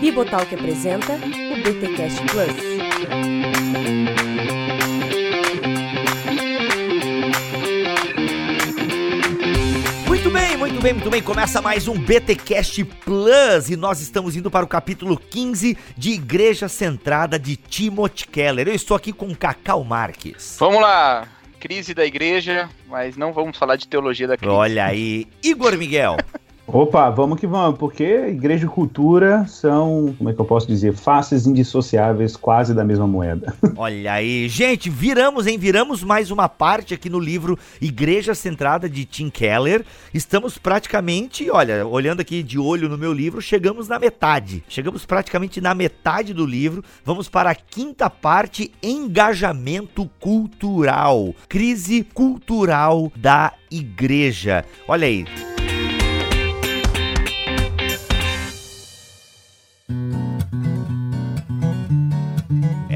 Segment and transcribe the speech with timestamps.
[0.00, 3.66] Bibotalk apresenta o BTcast Plus.
[10.06, 11.22] Muito bem, muito bem, muito bem.
[11.22, 16.68] Começa mais um BTcast Plus e nós estamos indo para o capítulo 15 de Igreja
[16.68, 18.68] Centrada de Timothy Keller.
[18.68, 20.56] Eu estou aqui com Cacau Marques.
[20.60, 21.26] Vamos lá,
[21.58, 24.54] crise da igreja, mas não vamos falar de teologia da crise.
[24.54, 26.16] Olha aí, Igor Miguel.
[26.68, 30.94] Opa, vamos que vamos, porque igreja e cultura são, como é que eu posso dizer,
[30.94, 33.54] faces indissociáveis quase da mesma moeda.
[33.76, 35.56] Olha aí, gente, viramos, hein?
[35.58, 39.84] Viramos mais uma parte aqui no livro Igreja Centrada de Tim Keller.
[40.12, 44.64] Estamos praticamente, olha, olhando aqui de olho no meu livro, chegamos na metade.
[44.68, 46.82] Chegamos praticamente na metade do livro.
[47.04, 51.34] Vamos para a quinta parte: engajamento cultural.
[51.48, 54.64] Crise cultural da igreja.
[54.88, 55.55] Olha aí.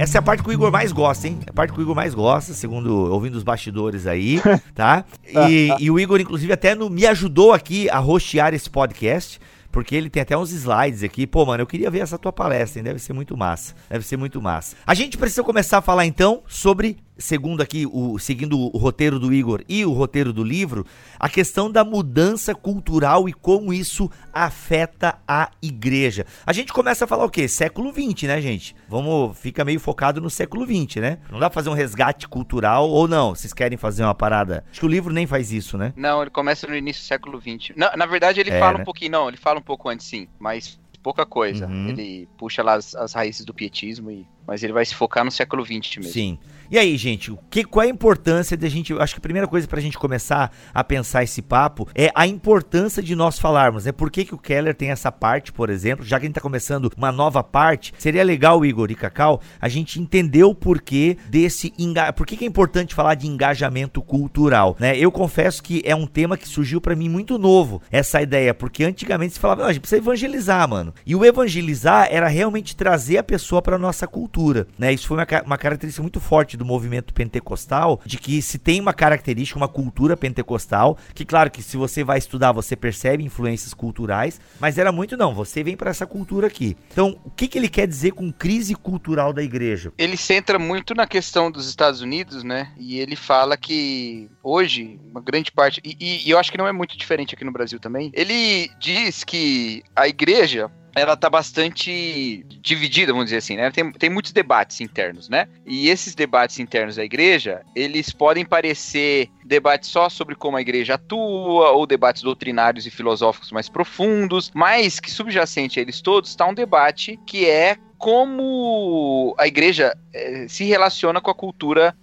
[0.00, 1.38] Essa é a parte que o Igor mais gosta, hein?
[1.46, 4.40] É a parte que o Igor mais gosta, segundo ouvindo os bastidores aí,
[4.74, 5.04] tá?
[5.46, 9.38] E, e o Igor, inclusive, até no- me ajudou aqui a rostear esse podcast.
[9.70, 11.26] Porque ele tem até uns slides aqui.
[11.28, 12.84] Pô, mano, eu queria ver essa tua palestra, hein?
[12.84, 13.74] Deve ser muito massa.
[13.88, 14.74] Deve ser muito massa.
[14.84, 19.32] A gente precisa começar a falar então sobre, segundo aqui, o, seguindo o roteiro do
[19.32, 20.84] Igor e o roteiro do livro,
[21.18, 26.26] a questão da mudança cultural e como isso afeta a igreja.
[26.44, 27.46] A gente começa a falar o quê?
[27.46, 28.74] Século XX, né, gente?
[28.88, 31.18] Vamos, fica meio focado no século XX, né?
[31.30, 33.34] Não dá pra fazer um resgate cultural ou não?
[33.34, 34.64] Vocês querem fazer uma parada?
[34.70, 35.92] Acho que o livro nem faz isso, né?
[35.96, 37.76] Não, ele começa no início do século XX.
[37.76, 38.82] Na, na verdade, ele É, fala né?
[38.82, 41.66] um pouquinho, não, ele fala um pouco antes sim, mas pouca coisa.
[41.66, 41.88] Uhum.
[41.88, 45.30] Ele puxa lá as, as raízes do pietismo, e, mas ele vai se focar no
[45.30, 46.12] século XX mesmo.
[46.12, 46.38] Sim.
[46.70, 48.92] E aí, gente, o que, qual é a importância da gente.
[48.92, 53.02] Acho que a primeira coisa pra gente começar a pensar esse papo é a importância
[53.02, 53.92] de nós falarmos, né?
[53.92, 56.40] Por que, que o Keller tem essa parte, por exemplo, já que a gente tá
[56.40, 61.72] começando uma nova parte, seria legal, Igor e Cacau, a gente entender o porquê desse.
[61.76, 62.12] Enga...
[62.12, 64.96] Por que, que é importante falar de engajamento cultural, né?
[64.96, 68.84] Eu confesso que é um tema que surgiu pra mim muito novo, essa ideia, porque
[68.84, 70.94] antigamente se falava, "Não, a gente precisa evangelizar, mano.
[71.04, 74.39] E o evangelizar era realmente trazer a pessoa pra nossa cultura,
[74.78, 74.92] né?
[74.92, 78.92] Isso foi uma, uma característica muito forte do movimento pentecostal, de que se tem uma
[78.92, 84.40] característica, uma cultura pentecostal, que claro que se você vai estudar, você percebe influências culturais,
[84.58, 86.76] mas era muito não, você vem pra essa cultura aqui.
[86.92, 89.92] Então, o que, que ele quer dizer com crise cultural da igreja?
[89.98, 92.72] Ele centra muito na questão dos Estados Unidos, né?
[92.78, 96.66] E ele fala que hoje, uma grande parte, e, e- e eu acho que não
[96.66, 100.70] é muito diferente aqui no Brasil também, ele diz que a igreja.
[100.94, 103.70] Ela tá bastante dividida, vamos dizer assim, né?
[103.70, 105.46] Tem, tem muitos debates internos, né?
[105.64, 110.94] E esses debates internos da igreja, eles podem parecer debates só sobre como a igreja
[110.94, 116.46] atua, ou debates doutrinários e filosóficos mais profundos, mas que subjacente a eles todos está
[116.46, 121.94] um debate que é como a igreja eh, se relaciona com a cultura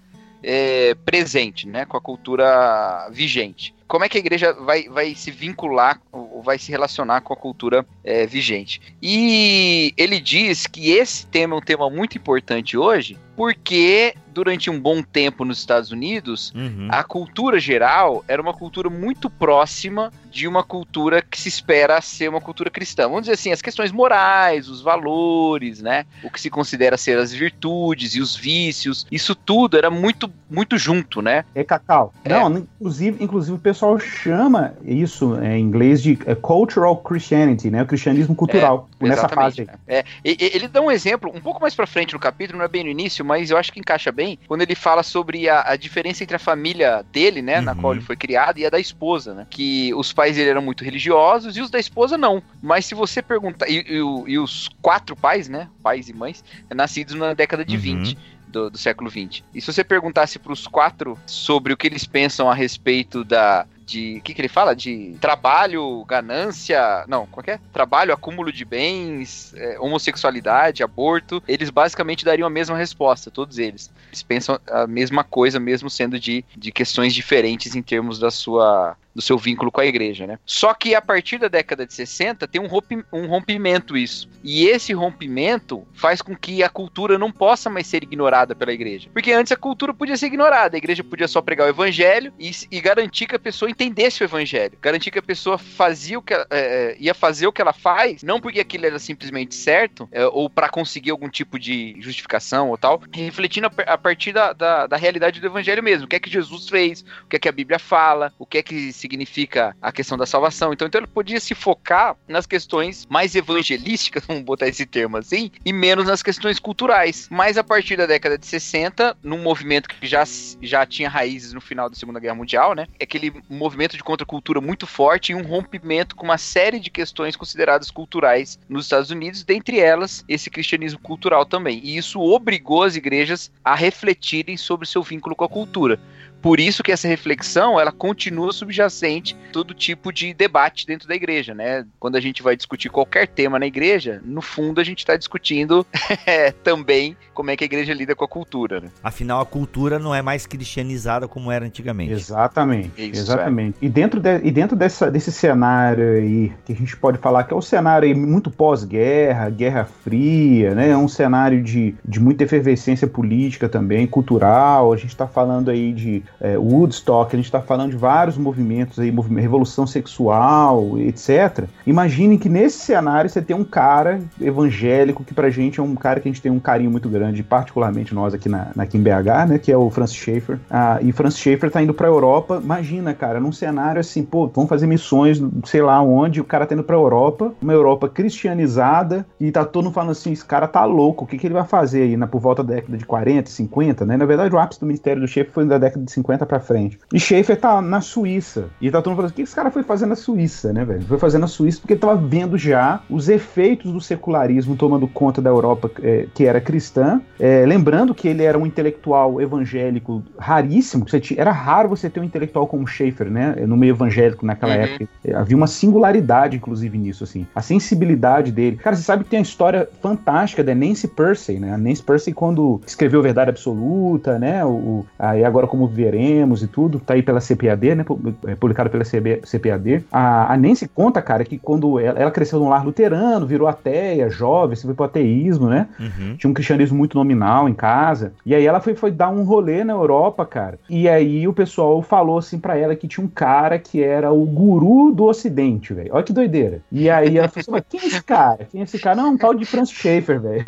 [0.43, 1.85] eh, presente, né?
[1.85, 3.75] Com a cultura vigente.
[3.87, 7.37] Como é que a igreja vai, vai se vincular ou vai se relacionar com a
[7.37, 8.81] cultura eh, vigente?
[9.01, 14.79] E ele diz que esse tema é um tema muito importante hoje, porque durante um
[14.79, 16.87] bom tempo nos Estados Unidos, Uhum.
[16.91, 22.29] a cultura geral era uma cultura muito próxima de uma cultura que se espera ser
[22.29, 23.03] uma cultura cristã.
[23.03, 26.05] Vamos dizer assim, as questões morais, os valores, né?
[26.23, 30.77] O que se considera ser as virtudes e os vícios, isso tudo era muito muito
[30.77, 31.43] junto, né?
[31.55, 32.13] É Cacau.
[32.23, 32.29] É.
[32.29, 37.83] Não, inclusive, inclusive o pessoal chama isso é, em inglês de é, cultural Christianity, né?
[37.83, 38.89] O cristianismo cultural.
[38.99, 39.67] nessa fase?
[39.87, 42.67] É, e- ele dá um exemplo um pouco mais pra frente no capítulo, não é
[42.67, 45.75] bem no início, mas eu acho que encaixa bem, quando ele fala sobre a, a
[45.75, 47.77] diferença entre a família dele, né, na Uhum.
[47.81, 49.47] qual ele foi criado, e a da esposa, né?
[49.49, 52.41] Que os pais dele eram muito religiosos e os da esposa não.
[52.61, 53.67] Mas se você perguntar.
[53.69, 53.97] E, e
[54.31, 55.67] e os quatro pais, né?
[55.83, 57.81] Pais e mães, nascidos na década de Uhum.
[57.81, 58.17] 20.
[58.57, 59.43] Do, do século 20.
[59.53, 63.67] E se você perguntasse para os quatro sobre o que eles pensam a respeito da
[63.87, 67.59] de o que, que ele fala de trabalho, ganância, não, qual que é?
[67.71, 73.89] Trabalho, acúmulo de bens, é, homossexualidade, aborto, eles basicamente dariam a mesma resposta, todos eles.
[74.09, 78.97] Eles pensam a mesma coisa, mesmo sendo de, de questões diferentes em termos da sua
[79.17, 80.37] do seu vínculo com a igreja, né?
[80.45, 82.67] Só que a partir da década de 60 tem um,
[83.11, 84.29] um rompimento isso.
[84.43, 89.09] E esse rompimento faz com que a cultura não possa mais ser ignorada pela igreja.
[89.11, 92.51] Porque antes a cultura podia ser ignorada, a igreja podia só pregar o evangelho e,
[92.69, 94.77] e garantir que a pessoa entendesse o evangelho.
[94.79, 98.21] Garantir que a pessoa fazia o que ela, é, ia fazer o que ela faz,
[98.21, 102.77] não porque aquilo era simplesmente certo, é, ou para conseguir algum tipo de justificação ou
[102.77, 106.05] tal, refletindo a, a partir da, da, da realidade do evangelho mesmo.
[106.05, 108.59] O que é que Jesus fez, o que é que a Bíblia fala, o que
[108.59, 110.73] é que significa a questão da salvação.
[110.73, 115.49] Então, então ele podia se focar nas questões mais evangelísticas, vamos botar esse termo assim,
[115.65, 117.27] e menos nas questões culturais.
[117.31, 120.23] Mas a partir da década de 60, num movimento que já,
[120.61, 122.87] já tinha raízes no final da Segunda Guerra Mundial, né?
[122.99, 127.35] É aquele movimento de contracultura muito forte e um rompimento com uma série de questões
[127.35, 131.79] consideradas culturais nos Estados Unidos, dentre elas esse cristianismo cultural também.
[131.83, 135.99] E isso obrigou as igrejas a refletirem sobre seu vínculo com a cultura.
[136.41, 141.53] Por isso que essa reflexão, ela continua subjacente todo tipo de debate dentro da igreja,
[141.53, 141.85] né?
[141.99, 145.85] Quando a gente vai discutir qualquer tema na igreja, no fundo a gente está discutindo
[146.25, 148.89] é, também como é que a igreja lida com a cultura, né?
[149.03, 152.13] Afinal, a cultura não é mais cristianizada como era antigamente.
[152.13, 153.77] Exatamente, isso, exatamente.
[153.81, 153.85] É.
[153.85, 157.53] E dentro, de, e dentro dessa, desse cenário aí, que a gente pode falar que
[157.53, 160.89] é um cenário muito pós-guerra, Guerra Fria, né?
[160.89, 165.93] É um cenário de, de muita efervescência política também, cultural, a gente está falando aí
[165.93, 171.65] de é, Woodstock, a gente está falando de vários movimentos aí, movimento, revolução sexual, etc.
[171.85, 176.19] Imagine que nesse cenário você tem um cara evangélico que pra gente é um cara
[176.19, 179.49] que a gente tem um carinho muito grande, particularmente nós aqui, na, aqui em BH,
[179.49, 180.59] né, que é o Francis Schaeffer.
[180.69, 184.69] Ah, e Francis Schaeffer tá indo pra Europa, imagina, cara, num cenário assim, pô, vamos
[184.69, 189.51] fazer missões, sei lá onde, o cara tá indo pra Europa, uma Europa cristianizada, e
[189.51, 192.03] tá todo mundo falando assim, esse cara tá louco, o que, que ele vai fazer
[192.03, 194.17] aí, na, por volta da década de 40, 50, né?
[194.17, 196.99] Na verdade, o ápice do ministério do Schaeffer foi da década de 50 para frente.
[197.13, 198.65] E Schaefer tá na Suíça.
[198.81, 201.01] E tá todo mundo falando, o que esse cara foi fazer na Suíça, né, velho?
[201.03, 205.41] Foi fazer na Suíça porque ele tava vendo já os efeitos do secularismo tomando conta
[205.41, 207.21] da Europa é, que era cristã.
[207.39, 211.05] É, lembrando que ele era um intelectual evangélico raríssimo.
[211.05, 213.55] Tinha, era raro você ter um intelectual como Schaefer, né?
[213.67, 214.81] No meio evangélico naquela uhum.
[214.81, 215.07] época.
[215.23, 217.45] É, havia uma singularidade, inclusive, nisso, assim.
[217.53, 218.77] A sensibilidade dele.
[218.77, 221.73] Cara, você sabe que tem a história fantástica da Nancy Percy, né?
[221.73, 224.65] A Nancy Percy, quando escreveu Verdade Absoluta, né?
[224.65, 228.05] O, aí agora como veremos e tudo, tá aí pela CPAD, né?
[228.47, 230.05] É, publicado pela CPAD.
[230.11, 234.29] A, a Nancy conta, cara, que quando ela, ela, cresceu num lar luterano, virou ateia,
[234.29, 235.87] jovem, se foi pro ateísmo, né?
[235.99, 236.37] Uhum.
[236.37, 238.33] Tinha um cristianismo muito nominal em casa.
[238.45, 240.79] E aí ela foi, foi dar um rolê na Europa, cara.
[240.89, 244.45] E aí o pessoal falou assim para ela que tinha um cara que era o
[244.45, 246.11] guru do ocidente, velho.
[246.13, 246.81] Olha que doideira.
[246.91, 248.67] E aí ela falou assim, mas quem é esse cara?
[248.71, 249.15] Quem é esse cara?
[249.15, 250.65] Não, um tal de Franz Schaeffer, velho.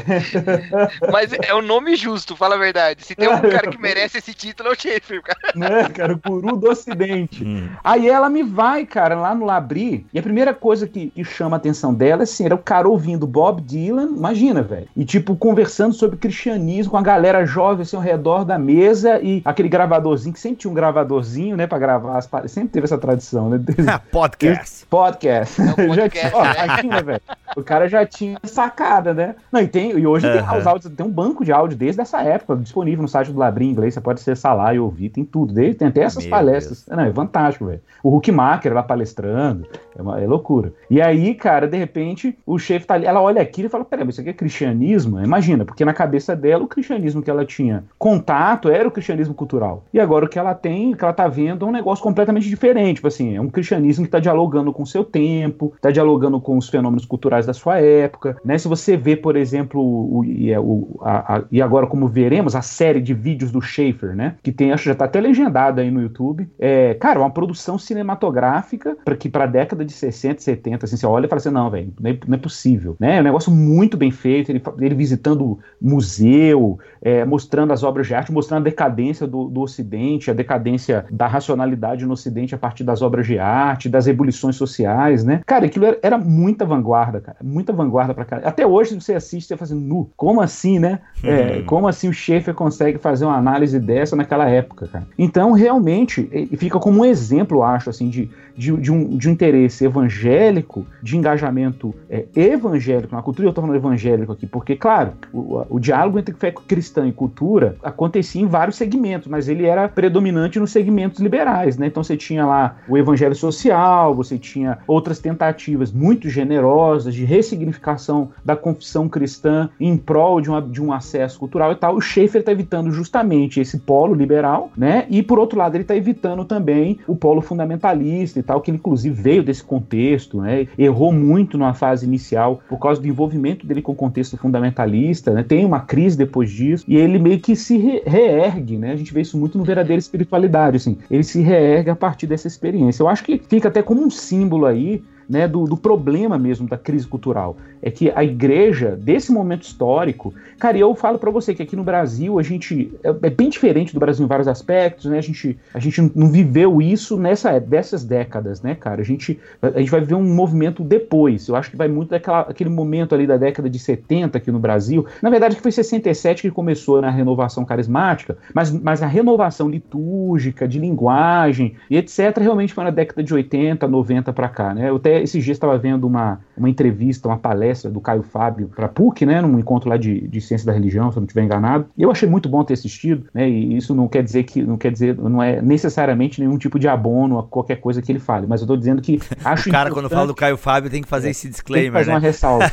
[1.11, 3.05] Mas é o nome justo, fala a verdade.
[3.05, 5.53] Se tem um cara que merece esse título, é o Schaeffer, cara.
[5.55, 6.13] Né, cara?
[6.13, 7.43] O guru do ocidente.
[7.43, 7.69] Hum.
[7.83, 11.55] Aí ela me vai, cara, lá no Labri, e a primeira coisa que, que chama
[11.55, 14.87] a atenção dela, assim, era o cara ouvindo Bob Dylan, imagina, velho.
[14.95, 19.41] E, tipo, conversando sobre cristianismo com a galera jovem, assim, ao redor da mesa, e
[19.45, 23.49] aquele gravadorzinho, que sempre tinha um gravadorzinho, né, pra gravar as Sempre teve essa tradição,
[23.49, 23.59] né?
[24.11, 24.85] podcast.
[24.87, 25.61] Podcast.
[25.61, 26.53] É podcast, Ó, né?
[26.65, 27.21] imagina, velho.
[27.55, 29.35] O cara já tinha sacada, né?
[29.51, 32.21] Não, e, tem, e hoje tem os áudios, tem um banco de áudio desde essa
[32.21, 35.25] época, disponível no site do Labri em inglês, você pode acessar lá e ouvir, tem
[35.25, 36.85] tudo dele, tem até essas Meu palestras.
[36.85, 36.97] Deus.
[36.97, 37.81] Não, é fantástico, velho.
[38.03, 39.67] O Huckmacher lá palestrando,
[39.97, 40.73] é, uma, é, loucura.
[40.89, 44.07] E aí, cara, de repente, o chefe tá ali, ela olha aquilo e fala: peraí,
[44.07, 45.19] isso aqui é cristianismo?
[45.19, 49.83] Imagina, porque na cabeça dela, o cristianismo que ela tinha contato era o cristianismo cultural.
[49.93, 52.47] E agora o que ela tem, o que ela tá vendo, é um negócio completamente
[52.47, 52.95] diferente.
[52.95, 56.57] Tipo assim, é um cristianismo que tá dialogando com o seu tempo, tá dialogando com
[56.57, 58.57] os fenômenos culturais da sua época, né?
[58.57, 62.55] Se você vê, por exemplo, o, e, é, o, a, a, e agora como veremos,
[62.55, 64.35] a série de vídeos do Schaefer, né?
[64.41, 66.49] Que tem, acho que já tá até legendado aí no YouTube.
[66.57, 71.05] É, cara, uma produção cinematográfica para que para a década de 60, 70, assim, você
[71.05, 73.17] olha e fala assim, não, velho, não, é, não, é possível, né?
[73.17, 78.15] É um negócio muito bem feito, ele, ele visitando museu, é, mostrando as obras de
[78.15, 82.83] arte, mostrando a decadência do, do Ocidente, a decadência da racionalidade no Ocidente a partir
[82.83, 85.41] das obras de arte, das ebulições sociais, né?
[85.45, 88.37] Cara, aquilo era, era muita vanguarda, cara, muita vanguarda para cá.
[88.43, 90.99] Até hoje você assiste, você fala assim, nu, como assim, né?
[91.23, 94.98] É, como assim o Schaefer consegue fazer uma análise dessa naquela época, cara?
[95.17, 99.85] Então, realmente, fica como um exemplo, acho, assim, de, de, de, um, de um interesse
[99.85, 105.65] evangélico, de engajamento é, evangélico na cultura, eu estou falando evangélico aqui, porque, claro, o,
[105.69, 110.59] o diálogo entre fé cristã e cultura acontecia em vários segmentos, mas ele era predominante
[110.59, 111.87] nos segmentos liberais, né?
[111.87, 118.29] Então você tinha lá o evangelho social, você tinha outras tentativas muito generosas de ressignificação
[118.43, 121.95] da confissão cristã em prol de, uma, de um acesso cultural e tal.
[121.95, 124.88] O Schaeffer está evitando justamente esse polo liberal, né?
[125.09, 129.21] E por outro lado, ele está evitando também o polo fundamentalista e tal, que inclusive
[129.21, 130.67] veio desse contexto, né?
[130.77, 135.43] Errou muito na fase inicial por causa do envolvimento dele com o contexto fundamentalista, né?
[135.43, 138.91] Tem uma crise depois disso e ele meio que se re reergue, né?
[138.91, 140.97] A gente vê isso muito no verdadeiro espiritualidade, assim.
[141.09, 143.03] Ele se reergue a partir dessa experiência.
[143.03, 146.77] Eu acho que fica até como um símbolo aí né, do, do problema mesmo da
[146.77, 147.55] crise cultural.
[147.81, 151.83] É que a igreja, desse momento histórico, cara, eu falo para você que aqui no
[151.83, 155.19] Brasil a gente é, é, bem diferente do Brasil em vários aspectos, né?
[155.19, 159.01] A gente, a gente não viveu isso nessa dessas décadas, né, cara?
[159.01, 161.47] A gente, a gente vai ver um movimento depois.
[161.47, 164.59] Eu acho que vai muito daquela, aquele momento ali da década de 70 aqui no
[164.59, 165.05] Brasil.
[165.21, 170.67] Na verdade, que foi 67 que começou na renovação carismática, mas, mas a renovação litúrgica,
[170.67, 174.89] de linguagem e etc., realmente foi na década de 80, 90 para cá, né?
[174.89, 178.87] Eu até esses dias estava vendo uma, uma entrevista, uma palestra do Caio Fábio para
[178.87, 179.41] PUC, né?
[179.41, 181.85] Num encontro lá de, de ciência da religião, se eu não estiver enganado.
[181.97, 183.49] E eu achei muito bom ter assistido, né?
[183.49, 186.87] E isso não quer dizer que não quer dizer, não é necessariamente nenhum tipo de
[186.87, 189.91] abono a qualquer coisa que ele fale, mas eu estou dizendo que acho O cara,
[189.91, 192.15] quando fala do Caio Fábio, tem que fazer é, esse disclaimer, tem que fazer né?
[192.15, 192.71] uma ressalva.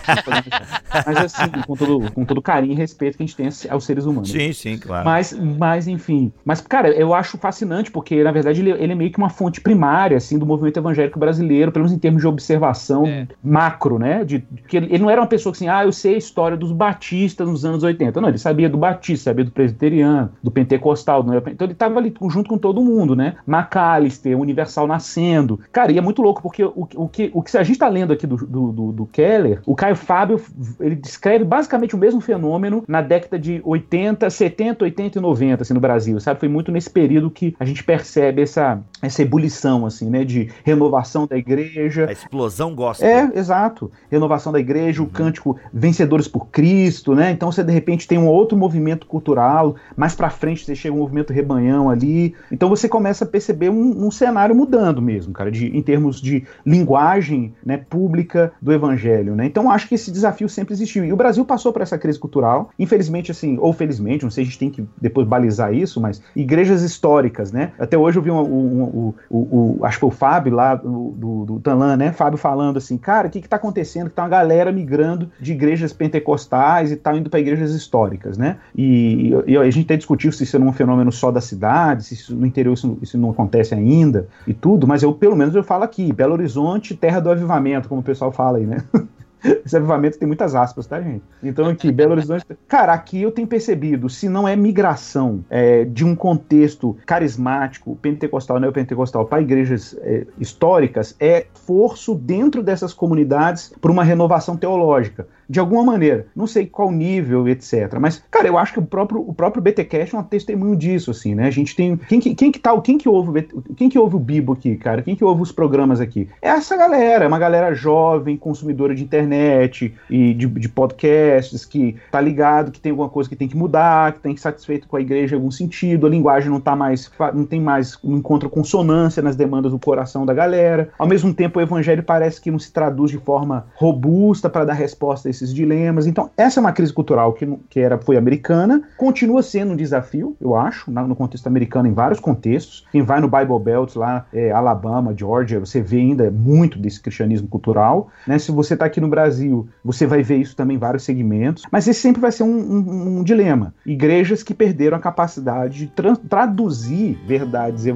[1.06, 4.04] mas assim, com todo, com todo carinho e respeito que a gente tem aos seres
[4.04, 4.30] humanos.
[4.30, 5.04] Sim, sim, claro.
[5.04, 6.32] Mas, mas enfim.
[6.44, 9.60] Mas, cara, eu acho fascinante, porque, na verdade, ele, ele é meio que uma fonte
[9.60, 13.26] primária, assim, do movimento evangélico brasileiro, pelo menos em termos de observação é.
[13.42, 14.24] macro, né?
[14.24, 16.56] De, que ele, ele, não era uma pessoa que assim, ah, eu sei a história
[16.56, 18.20] dos batistas nos anos 80.
[18.20, 21.22] Não, ele sabia do batista, sabia do presbiteriano, do pentecostal.
[21.22, 21.36] Do...
[21.36, 23.36] Então ele estava ali junto com todo mundo, né?
[23.46, 25.58] McAllister, Universal nascendo.
[25.72, 28.12] Cara, e é muito louco, porque o, o, que, o que a gente está lendo
[28.12, 30.40] aqui do, do, do, do Keller, o Caio Fábio,
[30.80, 35.74] ele descreve basicamente o mesmo fenômeno na década de 80, 70, 80 e 90, assim,
[35.74, 36.40] no Brasil, sabe?
[36.40, 40.24] Foi muito nesse período que a gente percebe essa, essa ebulição, assim, né?
[40.24, 42.08] De renovação da igreja.
[42.26, 43.06] Explosão gosta.
[43.06, 43.90] É, exato.
[44.10, 45.08] Renovação da igreja, uhum.
[45.08, 47.30] o cântico Vencedores por Cristo, né?
[47.30, 50.98] Então você, de repente, tem um outro movimento cultural, mais pra frente você chega um
[50.98, 52.34] movimento rebanhão ali.
[52.50, 56.44] Então você começa a perceber um, um cenário mudando mesmo, cara, de, em termos de
[56.64, 59.46] linguagem né, pública do evangelho, né?
[59.46, 61.04] Então acho que esse desafio sempre existiu.
[61.04, 64.46] E o Brasil passou por essa crise cultural, infelizmente, assim, ou felizmente, não sei, a
[64.46, 67.72] gente tem que depois balizar isso, mas igrejas históricas, né?
[67.78, 71.14] Até hoje eu vi um, um, um, um acho que foi o Fábio lá do,
[71.16, 72.12] do, do Tanlan, né?
[72.16, 74.08] Fábio falando assim, cara, o que que tá acontecendo?
[74.08, 78.58] Que tá uma galera migrando de igrejas pentecostais e tal, indo para igrejas históricas, né?
[78.74, 82.14] E, e, a gente até discutiu se isso é um fenômeno só da cidade, se
[82.14, 85.62] isso, no interior isso, isso não acontece ainda e tudo, mas eu, pelo menos, eu
[85.62, 88.82] falo aqui, Belo Horizonte, terra do avivamento, como o pessoal fala aí, né?
[89.64, 91.22] Esse avivamento tem muitas aspas, tá, gente?
[91.42, 92.44] Então aqui, Belo Horizonte.
[92.68, 98.58] Cara, aqui eu tenho percebido, se não é migração é, de um contexto carismático, pentecostal,
[98.60, 105.60] neopentecostal, para igrejas é, históricas, é forço dentro dessas comunidades para uma renovação teológica de
[105.60, 106.26] alguma maneira.
[106.34, 107.96] Não sei qual nível, etc.
[108.00, 111.34] Mas, cara, eu acho que o próprio, o próprio BTcast é um testemunho disso, assim,
[111.34, 111.46] né?
[111.46, 111.96] A gente tem.
[111.96, 115.02] Quem que, quem que tá, quem que ouve quem que ouve o Bibo aqui, cara?
[115.02, 116.28] Quem que ouve os programas aqui?
[116.40, 121.96] É essa galera, é uma galera jovem, consumidora de internet e de, de podcasts, que
[122.10, 124.96] tá ligado, que tem alguma coisa que tem que mudar, que tem que satisfeito com
[124.96, 128.48] a igreja em algum sentido, a linguagem não tá mais, não tem mais, não encontra
[128.48, 130.90] consonância nas demandas do coração da galera.
[130.98, 134.74] Ao mesmo tempo, o evangelho parece que não se traduz de forma robusta para dar
[134.74, 136.06] resposta a esses dilemas.
[136.06, 140.36] Então, essa é uma crise cultural que, que era, foi americana, continua sendo um desafio,
[140.40, 142.86] eu acho, no contexto americano, em vários contextos.
[142.90, 147.48] Quem vai no Bible Belt, lá, é, Alabama, Georgia, você vê ainda muito desse cristianismo
[147.48, 148.08] cultural.
[148.26, 148.38] Né?
[148.38, 151.64] Se você está aqui no Brasil, você vai ver isso também em vários segmentos.
[151.70, 153.74] Mas esse sempre vai ser um, um, um dilema.
[153.84, 157.86] Igrejas que perderam a capacidade de tra traduzir verdades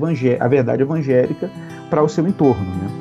[0.40, 1.50] a verdade evangélica
[1.88, 2.64] para o seu entorno.
[2.64, 2.99] Né?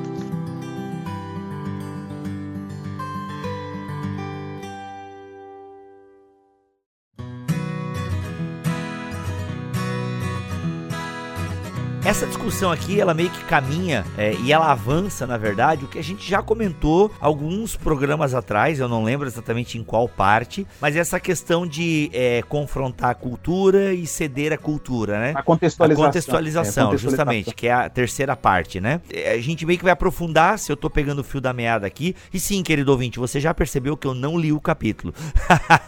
[12.10, 16.00] Essa discussão aqui, ela meio que caminha é, e ela avança, na verdade, o que
[16.00, 20.96] a gente já comentou alguns programas atrás, eu não lembro exatamente em qual parte, mas
[20.96, 25.34] essa questão de é, confrontar a cultura e ceder a cultura, né?
[25.36, 26.04] A contextualização.
[26.04, 29.02] A contextualização, é, justamente, que é a terceira parte, né?
[29.14, 31.86] É, a gente meio que vai aprofundar, se eu tô pegando o fio da meada
[31.86, 32.16] aqui.
[32.34, 35.14] E sim, querido ouvinte, você já percebeu que eu não li o capítulo.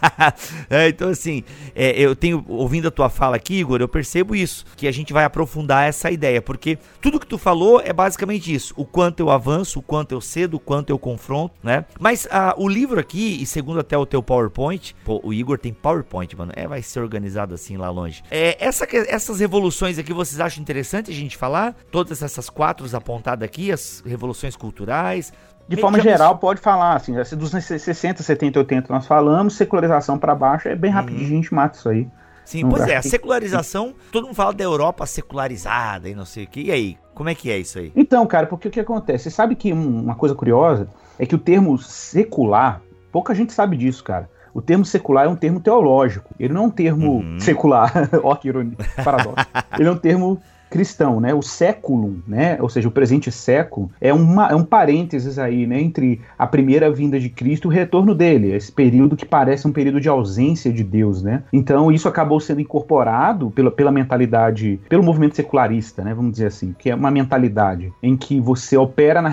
[0.69, 4.65] é, então, assim, é, eu tenho, ouvindo a tua fala aqui, Igor, eu percebo isso,
[4.77, 8.73] que a gente vai aprofundar essa ideia, porque tudo que tu falou é basicamente isso:
[8.77, 11.85] o quanto eu avanço, o quanto eu cedo, o quanto eu confronto, né?
[11.99, 15.73] Mas ah, o livro aqui, e segundo até o teu PowerPoint, pô, o Igor tem
[15.73, 18.23] PowerPoint, mano, é, vai ser organizado assim lá longe.
[18.29, 21.75] É, essa, essas revoluções aqui vocês acham interessante a gente falar?
[21.91, 25.31] Todas essas quatro apontadas aqui, as revoluções culturais,
[25.67, 30.67] de forma geral, pode falar, assim, dos 60, 70, 80 nós falamos, secularização para baixo,
[30.67, 31.27] é bem rapidinho, uhum.
[31.27, 32.07] a gente mata isso aí.
[32.51, 36.47] Sim, pois é, a secularização, todo mundo fala da Europa secularizada e não sei o
[36.47, 36.63] que.
[36.63, 37.93] E aí, como é que é isso aí?
[37.95, 39.23] Então, cara, porque o que acontece?
[39.23, 44.03] Você sabe que uma coisa curiosa é que o termo secular, pouca gente sabe disso,
[44.03, 44.29] cara.
[44.53, 46.35] O termo secular é um termo teológico.
[46.37, 47.39] Ele não é um termo uhum.
[47.39, 48.09] secular.
[48.21, 49.47] Ó, que ironia, paradoxo.
[49.79, 50.41] Ele é um termo
[50.71, 51.33] cristão, né?
[51.33, 52.57] O século, né?
[52.61, 55.79] Ou seja, o presente século é, uma, é um parênteses aí, né?
[55.79, 58.55] Entre a primeira vinda de Cristo e o retorno dele.
[58.55, 61.43] Esse período que parece um período de ausência de Deus, né?
[61.51, 66.13] Então isso acabou sendo incorporado pela, pela mentalidade, pelo movimento secularista, né?
[66.13, 69.29] Vamos dizer assim, que é uma mentalidade em que você opera na,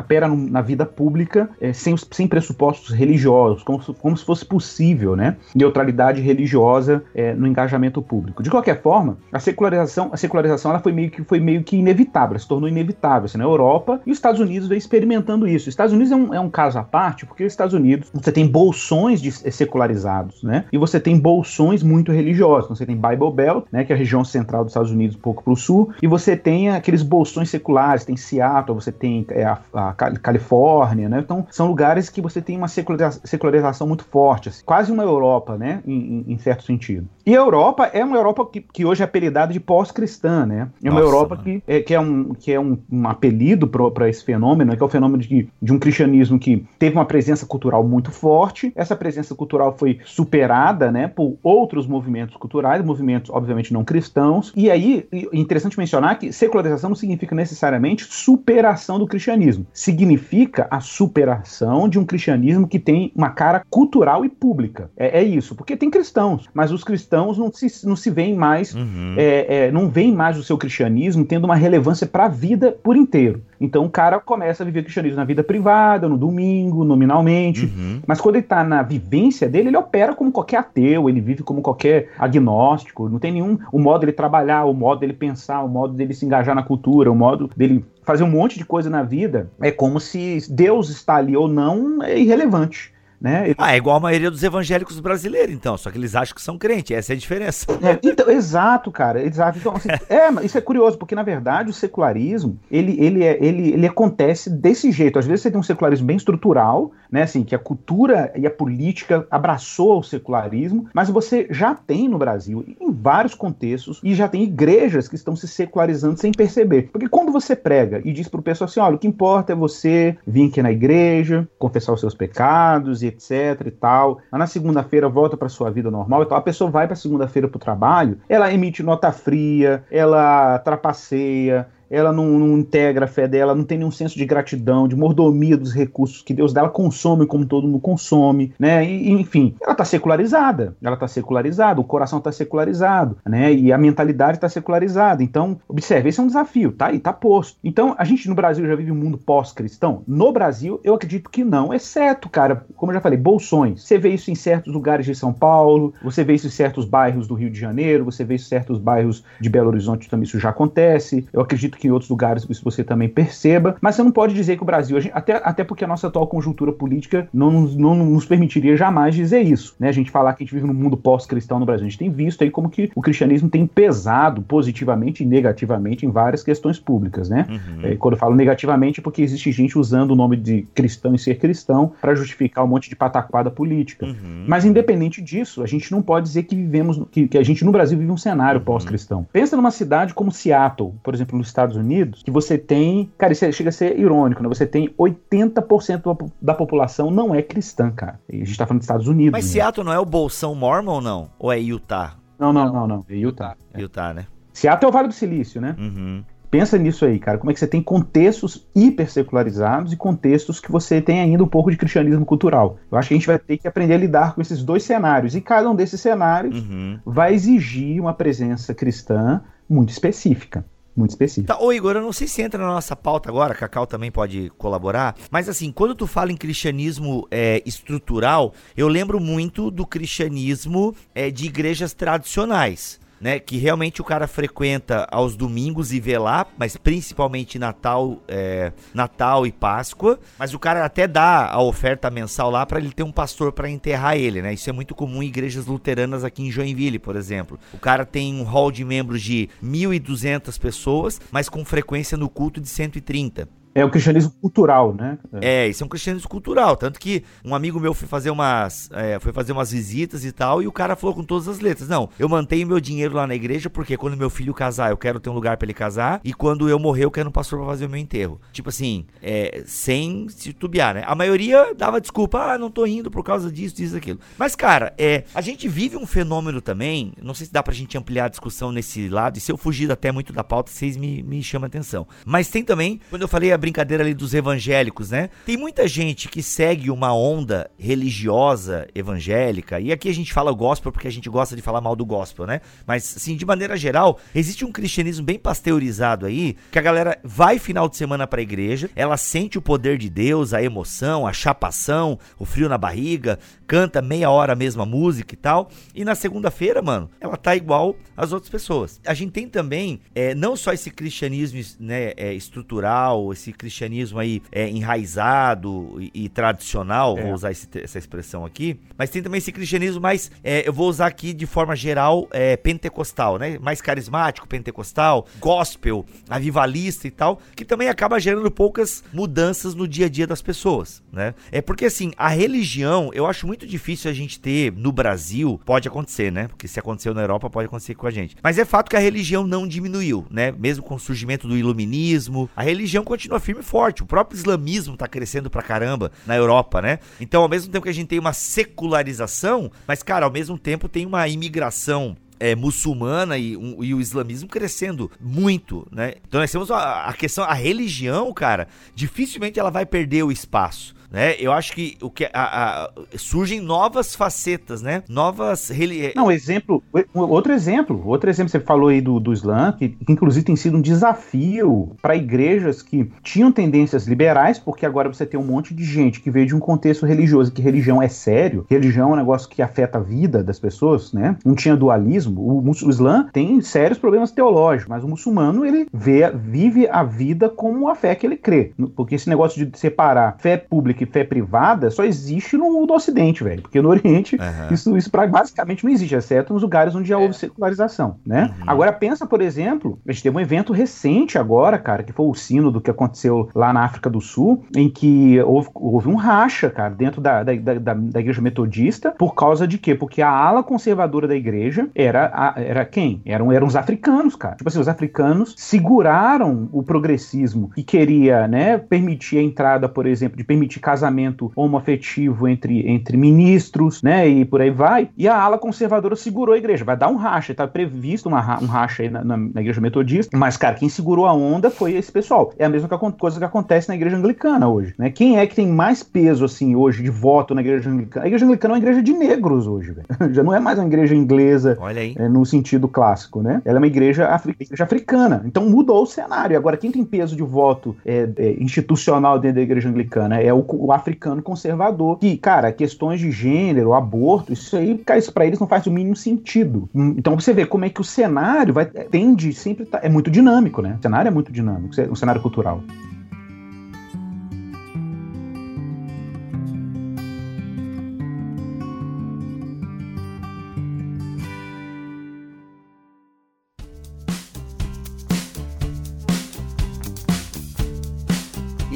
[0.00, 5.36] opera na vida pública é, sem, sem pressupostos religiosos, como, como se fosse possível, né?
[5.54, 8.42] Neutralidade religiosa é, no engajamento público.
[8.42, 12.38] De qualquer forma, a secularização, a secularização ela foi meio que foi meio que inevitável,
[12.38, 15.64] se tornou inevitável assim, na Europa e os Estados Unidos vem experimentando isso.
[15.64, 18.32] Os Estados Unidos é um, é um caso à parte, porque os Estados Unidos você
[18.32, 20.64] tem bolsões de, secularizados, né?
[20.72, 22.68] E você tem bolsões muito religiosos.
[22.68, 23.84] Você tem Bible Belt, né?
[23.84, 26.36] Que é a região central dos Estados Unidos, um pouco para o sul, e você
[26.36, 31.20] tem aqueles bolsões seculares, tem Seattle, você tem é, a, a, Califórnia, né?
[31.20, 35.56] Então são lugares que você tem uma secularização, secularização muito forte, assim, quase uma Europa,
[35.56, 35.82] né?
[35.86, 37.08] Em, em, em certo sentido.
[37.26, 40.67] E a Europa é uma Europa que, que hoje é apelidada de pós-cristã, né?
[40.82, 44.08] É uma Nossa, Europa que é, que é, um, que é um, um apelido para
[44.08, 47.86] esse fenômeno, que é o fenômeno de, de um cristianismo que teve uma presença cultural
[47.86, 48.72] muito forte.
[48.74, 54.52] Essa presença cultural foi superada, né, por outros movimentos culturais, movimentos obviamente não cristãos.
[54.54, 59.66] E aí, interessante mencionar que secularização não significa necessariamente superação do cristianismo.
[59.72, 64.90] Significa a superação de um cristianismo que tem uma cara cultural e pública.
[64.96, 68.34] É, é isso, porque tem cristãos, mas os cristãos cristãos não se, não se veem
[68.34, 69.14] mais, uhum.
[69.16, 72.96] é, é, não veem mais o seu cristianismo tendo uma relevância para a vida por
[72.96, 73.42] inteiro.
[73.60, 78.00] Então o cara começa a viver o cristianismo na vida privada, no domingo, nominalmente, uhum.
[78.06, 81.60] mas quando ele está na vivência dele, ele opera como qualquer ateu, ele vive como
[81.60, 83.58] qualquer agnóstico, não tem nenhum.
[83.72, 87.10] O modo dele trabalhar, o modo dele pensar, o modo dele se engajar na cultura,
[87.10, 91.16] o modo dele fazer um monte de coisa na vida, é como se Deus está
[91.16, 92.92] ali ou não é irrelevante.
[93.20, 93.52] Né?
[93.58, 96.56] Ah, é igual a maioria dos evangélicos brasileiros, então, só que eles acham que são
[96.56, 97.66] crentes, essa é a diferença.
[97.88, 99.58] É, então, exato, cara, exato.
[99.58, 103.72] Então, assim, é, isso é curioso, porque na verdade o secularismo, ele, ele, é, ele,
[103.72, 105.18] ele acontece desse jeito.
[105.18, 108.50] Às vezes você tem um secularismo bem estrutural, né, assim, que a cultura e a
[108.50, 114.28] política abraçou o secularismo, mas você já tem no Brasil, em vários contextos, e já
[114.28, 116.90] tem igrejas que estão se secularizando sem perceber.
[116.92, 120.16] Porque quando você prega e diz pro pessoal assim, olha, o que importa é você
[120.26, 124.20] vir aqui na igreja, confessar os seus pecados e etc e tal.
[124.30, 126.38] Mas na segunda-feira volta para sua vida normal e tal.
[126.38, 132.12] A pessoa vai para segunda-feira para o trabalho, ela emite nota fria, ela trapaceia, ela
[132.12, 135.72] não, não, integra a fé dela, não tem nenhum senso de gratidão, de mordomia dos
[135.72, 138.84] recursos que Deus dá, ela consome como todo mundo consome, né?
[138.84, 143.52] E, enfim, ela está secularizada, ela está secularizada, o coração está secularizado, né?
[143.52, 145.22] E a mentalidade está secularizada.
[145.22, 146.92] Então, observe, esse é um desafio, tá?
[146.92, 147.58] E tá posto.
[147.64, 150.02] Então, a gente no Brasil já vive um mundo pós-cristão?
[150.06, 153.82] No Brasil, eu acredito que não, exceto, cara, como eu já falei, bolsões.
[153.82, 157.26] Você vê isso em certos lugares de São Paulo, você vê isso em certos bairros
[157.26, 160.38] do Rio de Janeiro, você vê isso em certos bairros de Belo Horizonte também isso
[160.38, 161.26] já acontece.
[161.32, 164.56] Eu acredito que em outros lugares isso você também perceba, mas você não pode dizer
[164.56, 168.06] que o Brasil, gente, até, até porque a nossa atual conjuntura política não, não, não
[168.06, 169.88] nos permitiria jamais dizer isso, né?
[169.88, 171.86] A gente falar que a gente vive num mundo pós-cristão no Brasil.
[171.86, 176.10] A gente tem visto aí como que o cristianismo tem pesado positivamente e negativamente em
[176.10, 177.46] várias questões públicas, né?
[177.48, 177.80] Uhum.
[177.82, 181.18] É, quando eu falo negativamente, é porque existe gente usando o nome de cristão e
[181.18, 184.06] ser cristão para justificar um monte de pataquada política.
[184.06, 184.44] Uhum.
[184.46, 187.72] Mas independente disso, a gente não pode dizer que vivemos, que, que a gente no
[187.72, 188.64] Brasil vive um cenário uhum.
[188.64, 189.26] pós-cristão.
[189.32, 193.10] Pensa numa cidade como Seattle, por exemplo, nos Estados Unidos, que você tem.
[193.18, 194.48] Cara, isso é, chega a ser irônico, né?
[194.48, 198.20] Você tem 80% da população não é cristã, cara.
[198.28, 199.32] E a gente tá falando dos Estados Unidos.
[199.32, 199.52] Mas né?
[199.52, 201.30] Seattle não é o bolsão mormon ou não?
[201.38, 202.16] Ou é Utah?
[202.38, 203.04] Não, não, não, não.
[203.08, 203.56] É Utah.
[203.74, 203.80] É.
[203.80, 204.26] Utah, né?
[204.52, 205.76] Seattle é o Vale do Silício, né?
[205.78, 206.24] Uhum.
[206.50, 207.36] Pensa nisso aí, cara.
[207.36, 211.70] Como é que você tem contextos hipersecularizados e contextos que você tem ainda um pouco
[211.70, 212.78] de cristianismo cultural.
[212.90, 215.34] Eu acho que a gente vai ter que aprender a lidar com esses dois cenários.
[215.34, 216.98] E cada um desses cenários uhum.
[217.04, 220.64] vai exigir uma presença cristã muito específica
[220.98, 221.46] muito específico.
[221.46, 224.50] Tá, ô Igor, eu não sei se entra na nossa pauta agora, Cacau também pode
[224.58, 230.94] colaborar, mas assim, quando tu fala em cristianismo é, estrutural, eu lembro muito do cristianismo
[231.14, 233.38] é, de igrejas tradicionais né?
[233.38, 239.46] Que realmente o cara frequenta aos domingos e vê lá, mas principalmente Natal, é, Natal
[239.46, 240.18] e Páscoa.
[240.38, 243.68] Mas o cara até dá a oferta mensal lá para ele ter um pastor para
[243.68, 244.54] enterrar ele, né?
[244.54, 247.58] Isso é muito comum em igrejas luteranas aqui em Joinville, por exemplo.
[247.72, 252.60] O cara tem um hall de membros de 1.200 pessoas, mas com frequência no culto
[252.60, 253.48] de 130.
[253.74, 255.18] É o cristianismo cultural, né?
[255.40, 256.76] É, isso é um cristianismo cultural.
[256.76, 260.62] Tanto que um amigo meu foi fazer umas, é, foi fazer umas visitas e tal,
[260.62, 263.34] e o cara falou com todas as letras: Não, eu mantenho meu dinheiro lá na
[263.34, 266.32] igreja, porque quando meu filho casar, eu quero ter um lugar para ele casar, e
[266.32, 268.40] quando eu morrer, eu quero um pastor pra fazer o meu enterro.
[268.52, 271.04] Tipo assim, é, sem se tubiar, né?
[271.06, 274.18] A maioria dava desculpa, ah, não tô indo por causa disso, disso, aquilo.
[274.36, 277.96] Mas, cara, é, a gente vive um fenômeno também, não sei se dá pra gente
[277.96, 281.22] ampliar a discussão nesse lado, e se eu fugir até muito da pauta, vocês me,
[281.22, 282.06] me chamam a atenção.
[282.24, 285.28] Mas tem também, quando eu falei a brincadeira ali dos evangélicos, né?
[285.44, 290.92] Tem muita gente que segue uma onda religiosa evangélica, e aqui a gente fala gospel
[290.92, 292.60] porque a gente gosta de falar mal do gospel, né?
[292.86, 297.58] Mas, assim, de maneira geral, existe um cristianismo bem pasteurizado aí, que a galera vai
[297.58, 302.18] final de semana pra igreja, ela sente o poder de Deus, a emoção, a chapação,
[302.38, 306.80] o frio na barriga, canta meia hora a mesma música e tal, e na segunda-feira,
[306.80, 309.00] mano, ela tá igual às outras pessoas.
[309.06, 314.42] A gente tem também, é, não só esse cristianismo né, é, estrutural, esse cristianismo aí
[314.50, 317.22] é, enraizado e, e tradicional, é.
[317.22, 320.88] vou usar esse, essa expressão aqui, mas tem também esse cristianismo mais, é, eu vou
[320.88, 323.58] usar aqui de forma geral, é, pentecostal, né?
[323.58, 330.06] Mais carismático, pentecostal, gospel, avivalista e tal, que também acaba gerando poucas mudanças no dia
[330.06, 331.34] a dia das pessoas, né?
[331.50, 335.88] É porque assim, a religião, eu acho muito difícil a gente ter no Brasil, pode
[335.88, 336.48] acontecer, né?
[336.48, 338.36] Porque se aconteceu na Europa, pode acontecer com a gente.
[338.42, 340.52] Mas é fato que a religião não diminuiu, né?
[340.52, 344.02] Mesmo com o surgimento do iluminismo, a religião continua firme e forte.
[344.02, 346.98] O próprio islamismo tá crescendo pra caramba na Europa, né?
[347.20, 350.88] Então, ao mesmo tempo que a gente tem uma secularização, mas, cara, ao mesmo tempo
[350.88, 356.14] tem uma imigração é, muçulmana e, um, e, o islamismo crescendo muito, né?
[356.26, 360.94] Então nós temos a, a, questão, a religião, cara, dificilmente ela vai perder o espaço
[361.10, 361.34] né?
[361.38, 365.02] Eu acho que o que a, a, surgem novas facetas, né?
[365.08, 366.82] Novas eh, Não, exemplo,
[367.14, 370.76] outro exemplo, outro exemplo você falou aí do, do Islã, que, que inclusive tem sido
[370.76, 375.84] um desafio para igrejas que tinham tendências liberais, porque agora você tem um monte de
[375.84, 379.48] gente que veio de um contexto religioso, que religião é sério, religião é um negócio
[379.48, 381.36] que afeta a vida das pessoas, né?
[381.44, 382.40] Não tinha dualismo.
[382.40, 387.48] O, o Islã tem sérios problemas teológicos, mas o muçulmano ele vê, vive a vida
[387.48, 391.24] como a fé que ele crê, porque esse negócio de separar fé pública que fé
[391.24, 393.62] privada só existe no, Ocidente, velho.
[393.62, 394.74] Porque no Oriente uhum.
[394.74, 397.18] isso, isso pra, basicamente não existe, exceto nos lugares onde já é.
[397.18, 398.54] houve secularização, né?
[398.58, 398.64] Uhum.
[398.66, 402.34] Agora pensa, por exemplo, a gente teve um evento recente agora, cara, que foi o
[402.34, 406.92] sínodo que aconteceu lá na África do Sul, em que houve, houve um racha, cara,
[406.94, 409.94] dentro da, da, da, da, igreja metodista, por causa de quê?
[409.94, 413.22] Porque a ala conservadora da igreja era, a, era quem?
[413.24, 414.56] Eram, eram os africanos, cara.
[414.56, 420.36] Tipo assim, os africanos seguraram o progressismo que queria, né, permitir a entrada, por exemplo,
[420.36, 424.26] de permitir casamento homoafetivo entre, entre ministros, né?
[424.26, 425.10] E por aí vai.
[425.18, 426.82] E a ala conservadora segurou a igreja.
[426.82, 430.34] Vai dar um racha, tá previsto uma, um racha aí na, na, na, igreja metodista.
[430.34, 432.54] Mas, cara, quem segurou a onda foi esse pessoal.
[432.58, 435.10] É a mesma coisa que acontece na igreja anglicana hoje, né?
[435.10, 438.24] Quem é que tem mais peso, assim, hoje, de voto na igreja anglicana?
[438.24, 440.06] A igreja anglicana é uma igreja de negros hoje, velho.
[440.32, 441.76] Já não é mais uma igreja inglesa
[442.16, 443.60] é, no sentido clássico, né?
[443.62, 445.42] Ela é uma igreja, afri igreja africana.
[445.44, 446.56] Então mudou o cenário.
[446.56, 450.64] Agora, quem tem peso de voto é, é, institucional dentro da igreja anglicana é o,
[450.78, 452.18] o africano conservador.
[452.18, 455.90] Que, cara, questões de gênero, aborto, isso aí, cara, isso pra eles não faz o
[455.90, 456.88] mínimo sentido.
[456.94, 460.80] Então você vê como é que o cenário vai tende sempre tá, é muito dinâmico,
[460.82, 460.96] né?
[460.98, 462.82] O cenário é muito dinâmico, o cenário cultural.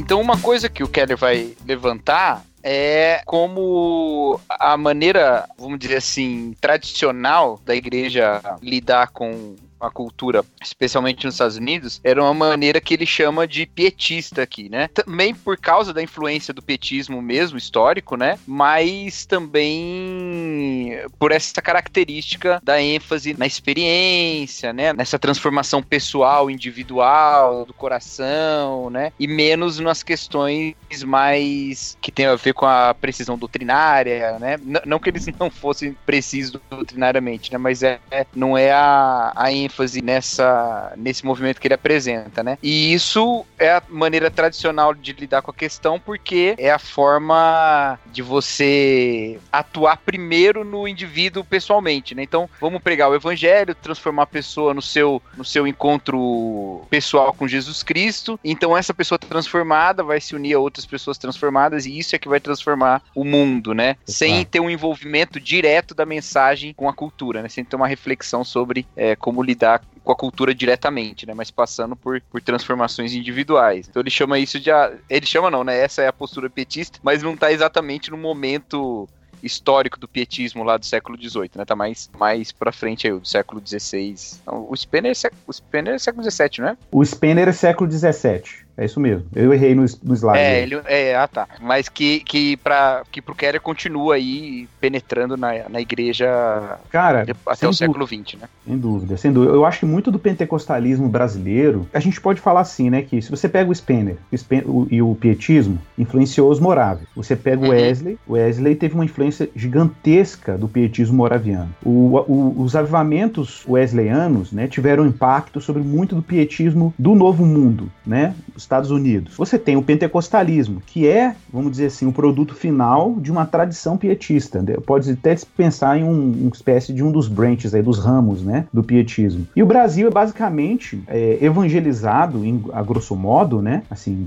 [0.02, 6.56] Então, uma coisa que o Keller vai levantar é como a maneira, vamos dizer assim,
[6.60, 12.94] tradicional da igreja lidar com a cultura, especialmente nos Estados Unidos, era uma maneira que
[12.94, 14.86] ele chama de pietista aqui, né?
[14.86, 18.38] Também por causa da influência do petismo mesmo, histórico, né?
[18.46, 24.92] Mas também por essa característica da ênfase na experiência, né?
[24.92, 29.12] Nessa transformação pessoal, individual, do coração, né?
[29.18, 34.58] E menos nas questões mais que tem a ver com a precisão doutrinária, né?
[34.64, 37.58] N não que eles não fossem precisos doutrinariamente, né?
[37.58, 37.98] Mas é,
[38.32, 42.58] não é a, a ênfase ênfase nessa, nesse movimento que ele apresenta, né?
[42.62, 47.98] E isso é a maneira tradicional de lidar com a questão, porque é a forma
[48.12, 52.22] de você atuar primeiro no indivíduo pessoalmente, né?
[52.22, 57.48] Então, vamos pregar o evangelho, transformar a pessoa no seu, no seu encontro pessoal com
[57.48, 58.38] Jesus Cristo.
[58.44, 62.28] Então, essa pessoa transformada vai se unir a outras pessoas transformadas e isso é que
[62.28, 63.96] vai transformar o mundo, né?
[64.04, 67.48] Sem ter um envolvimento direto da mensagem com a cultura, né?
[67.48, 69.62] Sem ter uma reflexão sobre é, como lidar
[70.03, 71.35] com a cultura diretamente, né?
[71.35, 73.87] Mas passando por, por transformações individuais.
[73.88, 74.70] Então ele chama isso de.
[75.09, 75.79] Ele chama não, né?
[75.79, 79.09] Essa é a postura petista, mas não está exatamente no momento
[79.42, 81.64] histórico do pietismo lá do século XVIII, né?
[81.64, 84.14] Tá mais, mais pra frente aí, do século XVI.
[84.42, 86.77] Então, o Spener, é, o Spener é século XVII, não é?
[86.90, 88.62] O Spener é século XVII.
[88.76, 89.26] É isso mesmo.
[89.35, 90.38] Eu errei no, no slide.
[90.38, 91.46] É, ele, é, ah tá.
[91.61, 97.68] Mas que, que, pra, que pro Keller continua aí penetrando na, na igreja Cara, até
[97.68, 98.48] o século XX, né?
[98.66, 99.52] Sem dúvida, sem dúvida.
[99.52, 103.02] Eu acho que muito do pentecostalismo brasileiro, a gente pode falar assim, né?
[103.02, 107.08] Que se você pega o Spener, o Spener o, e o pietismo, influenciou os moráveis.
[107.14, 107.70] Você pega o uhum.
[107.70, 111.74] Wesley, o Wesley teve uma influência gigantesca do pietismo moraviano.
[111.85, 117.90] O, o, os avivamentos wesleyanos, né, tiveram impacto sobre muito do pietismo do Novo Mundo,
[118.06, 118.35] né?
[118.62, 119.35] Estados Unidos.
[119.37, 123.96] Você tem o pentecostalismo, que é, vamos dizer assim, o produto final de uma tradição
[123.96, 124.62] pietista.
[124.87, 128.66] Pode até pensar em um, uma espécie de um dos branches, aí, dos ramos né,
[128.72, 129.46] do pietismo.
[129.55, 134.27] E o Brasil é basicamente é, evangelizado, em, a grosso modo, né, assim,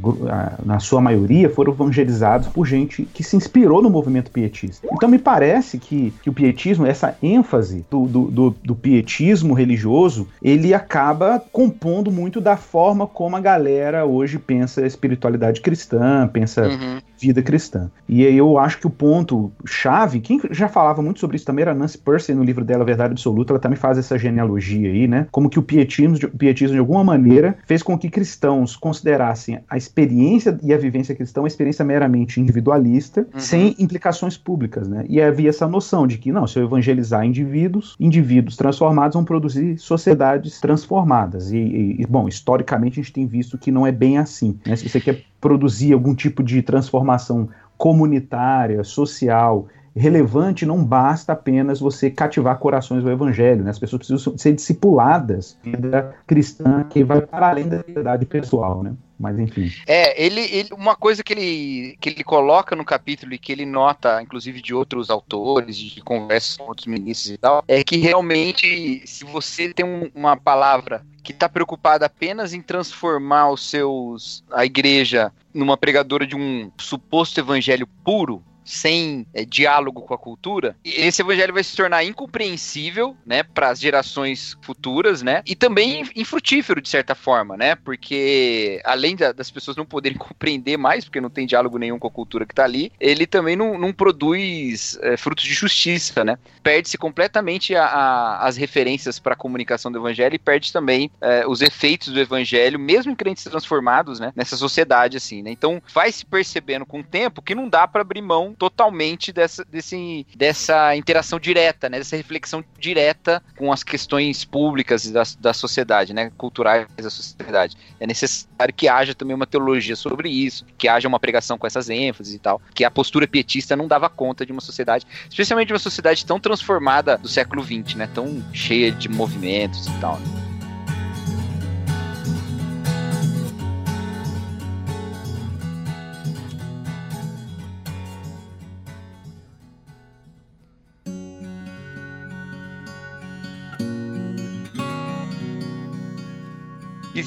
[0.63, 4.87] na sua maioria, foram evangelizados por gente que se inspirou no movimento pietista.
[4.91, 10.27] Então me parece que, que o pietismo, essa ênfase do, do, do, do pietismo religioso,
[10.41, 16.67] ele acaba compondo muito da forma como a galera hoje hoje pensa espiritualidade cristã, pensa
[16.67, 16.99] uhum.
[17.17, 17.89] vida cristã.
[18.09, 21.61] E aí eu acho que o ponto chave, quem já falava muito sobre isso também
[21.61, 25.27] era Nancy Percy no livro dela Verdade Absoluta, ela também faz essa genealogia aí, né?
[25.31, 30.57] Como que o pietismo, pietismo de alguma maneira fez com que cristãos considerassem a experiência
[30.61, 33.39] e a vivência cristã uma experiência meramente individualista, uhum.
[33.39, 35.05] sem implicações públicas, né?
[35.07, 39.77] E havia essa noção de que, não, se eu evangelizar indivíduos, indivíduos transformados vão produzir
[39.77, 41.51] sociedades transformadas.
[41.51, 44.59] E, e bom, historicamente a gente tem visto que não é bem assim.
[44.65, 44.75] Né?
[44.75, 52.09] Se você quer produzir algum tipo de transformação comunitária, social, relevante, não basta apenas você
[52.11, 53.69] cativar corações do evangelho, né?
[53.69, 58.93] As pessoas precisam ser discipuladas da cristã que vai para além da verdade pessoal, né?
[59.17, 59.71] Mas enfim.
[59.87, 63.65] É, ele, ele, uma coisa que ele, que ele coloca no capítulo e que ele
[63.65, 69.01] nota, inclusive de outros autores, de conversas com outros ministros e tal, é que realmente,
[69.05, 74.63] se você tem um, uma palavra que está preocupada apenas em transformar os seus a
[74.63, 81.21] igreja numa pregadora de um suposto evangelho puro, sem é, diálogo com a cultura, esse
[81.21, 86.89] evangelho vai se tornar incompreensível, né, para as gerações futuras, né, e também infrutífero de
[86.89, 91.45] certa forma, né, porque além da, das pessoas não poderem compreender mais, porque não tem
[91.45, 95.43] diálogo nenhum com a cultura que está ali, ele também não, não produz é, frutos
[95.43, 100.39] de justiça, né, perde-se completamente a, a, as referências para a comunicação do evangelho e
[100.39, 105.43] perde também é, os efeitos do evangelho, mesmo em crentes transformados, né, nessa sociedade assim,
[105.43, 109.31] né, então vai se percebendo com o tempo que não dá para abrir mão totalmente
[109.31, 111.97] dessa, desse, dessa interação direta, né?
[111.97, 116.31] Dessa reflexão direta com as questões públicas da, da sociedade, né?
[116.37, 117.77] Culturais da sociedade.
[117.99, 121.89] É necessário que haja também uma teologia sobre isso, que haja uma pregação com essas
[121.89, 125.79] ênfases e tal, que a postura pietista não dava conta de uma sociedade, especialmente uma
[125.79, 128.09] sociedade tão transformada do século XX, né?
[128.13, 130.19] Tão cheia de movimentos e tal.
[130.19, 130.44] Né?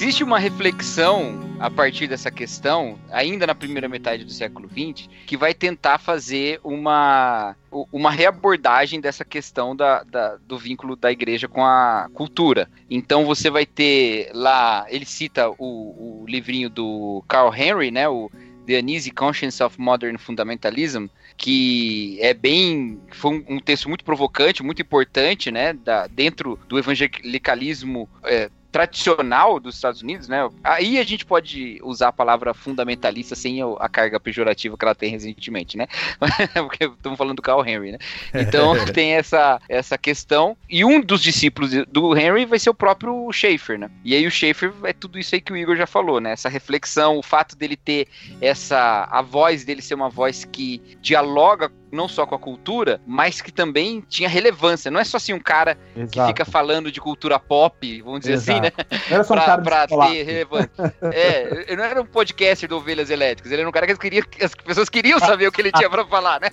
[0.00, 5.36] Existe uma reflexão a partir dessa questão, ainda na primeira metade do século XX, que
[5.36, 7.56] vai tentar fazer uma,
[7.90, 12.70] uma reabordagem dessa questão da, da, do vínculo da igreja com a cultura.
[12.88, 18.30] Então você vai ter lá, ele cita o, o livrinho do Carl Henry, né, o
[18.68, 21.06] The Uneasy Conscience of Modern Fundamentalism,
[21.38, 23.00] que é bem.
[23.12, 25.72] Foi um, texto muito provocante, muito importante, né?
[25.72, 30.48] Da, dentro do evangelicalismo é, tradicional dos Estados Unidos, né?
[30.62, 35.10] Aí a gente pode usar a palavra fundamentalista sem a carga pejorativa que ela tem
[35.10, 35.88] recentemente, né?
[36.54, 37.98] Porque estamos falando do Carl Henry, né?
[38.32, 40.56] Então tem essa, essa questão.
[40.70, 43.90] E um dos discípulos do Henry vai ser o próprio Schaefer, né?
[44.04, 46.30] E aí o Schaefer é tudo isso aí que o Igor já falou, né?
[46.30, 48.06] Essa reflexão, o fato dele ter
[48.40, 49.08] essa.
[49.10, 53.52] a voz dele ser uma voz que dialoga não só com a cultura, mas que
[53.52, 54.90] também tinha relevância.
[54.90, 56.10] Não é só assim um cara Exato.
[56.10, 58.50] que fica falando de cultura pop, vamos dizer Exato.
[58.50, 58.72] assim, né?
[59.08, 60.94] Não era só um pra, cara pra ter relevância.
[61.02, 63.98] é, ele não era um podcaster do Ovelhas Elétricas, ele era um cara que as,
[63.98, 66.50] queria, as pessoas queriam saber o que ele tinha para falar, né?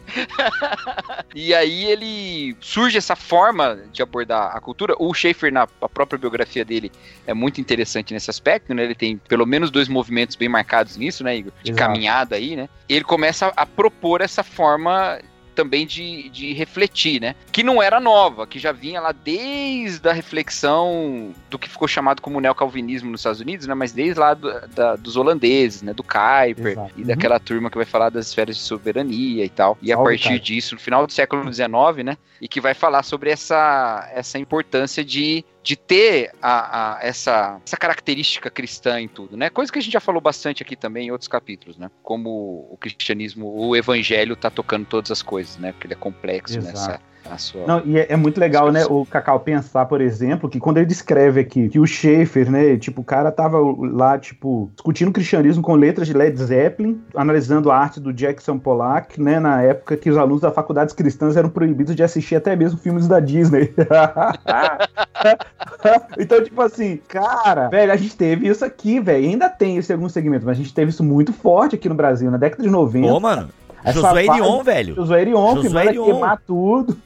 [1.36, 4.96] e aí ele surge essa forma de abordar a cultura.
[5.00, 6.92] O Schaefer, na própria biografia dele,
[7.28, 8.84] é muito interessante nesse aspecto, né?
[8.84, 11.52] Ele tem pelo menos dois movimentos bem marcados nisso, né, Igor?
[11.64, 11.88] De Exato.
[11.88, 12.70] caminhada aí, né?
[12.88, 15.20] Ele começa a propor essa forma
[15.56, 17.36] também de, de refletir, né?
[17.52, 22.22] Que não era nova, que já vinha lá desde a reflexão do que ficou chamado
[22.22, 23.74] como neocalvinismo nos Estados Unidos, né?
[23.74, 25.94] Mas desde lá do, da, dos holandeses, né?
[25.94, 26.92] Do Kuyper Exato.
[26.96, 27.08] e uhum.
[27.08, 29.78] daquela turma que vai falar das esferas de soberania e tal.
[29.82, 31.70] E a partir disso, no final do século XIX,
[32.04, 32.18] né?
[32.42, 37.76] E que vai falar sobre essa, essa importância de de ter a, a, essa, essa
[37.76, 39.50] característica cristã em tudo, né?
[39.50, 41.90] Coisa que a gente já falou bastante aqui também em outros capítulos, né?
[42.04, 45.72] Como o cristianismo, o evangelho tá tocando todas as coisas, né?
[45.72, 46.78] Porque ele é complexo Exato.
[46.78, 47.02] nessa
[47.38, 47.66] sua...
[47.66, 50.86] Não, e é, é muito legal, né, o Cacau pensar, por exemplo, que quando ele
[50.86, 53.58] descreve aqui que o Schaefer, né, tipo, o cara tava
[53.92, 59.22] lá, tipo, discutindo cristianismo com letras de Led Zeppelin, analisando a arte do Jackson Pollock,
[59.22, 62.80] né, na época que os alunos da faculdades cristãs eram proibidos de assistir até mesmo
[62.80, 63.74] filmes da Disney.
[66.18, 70.10] então, tipo assim, cara, velho, a gente teve isso aqui, velho, ainda tem esse algum
[70.10, 73.08] segmento, mas a gente teve isso muito forte aqui no Brasil, na década de 90.
[73.08, 73.50] Pô, mano,
[73.94, 74.96] Josué Erion, velho.
[74.96, 76.98] Josué Erion, que manda queimar tudo.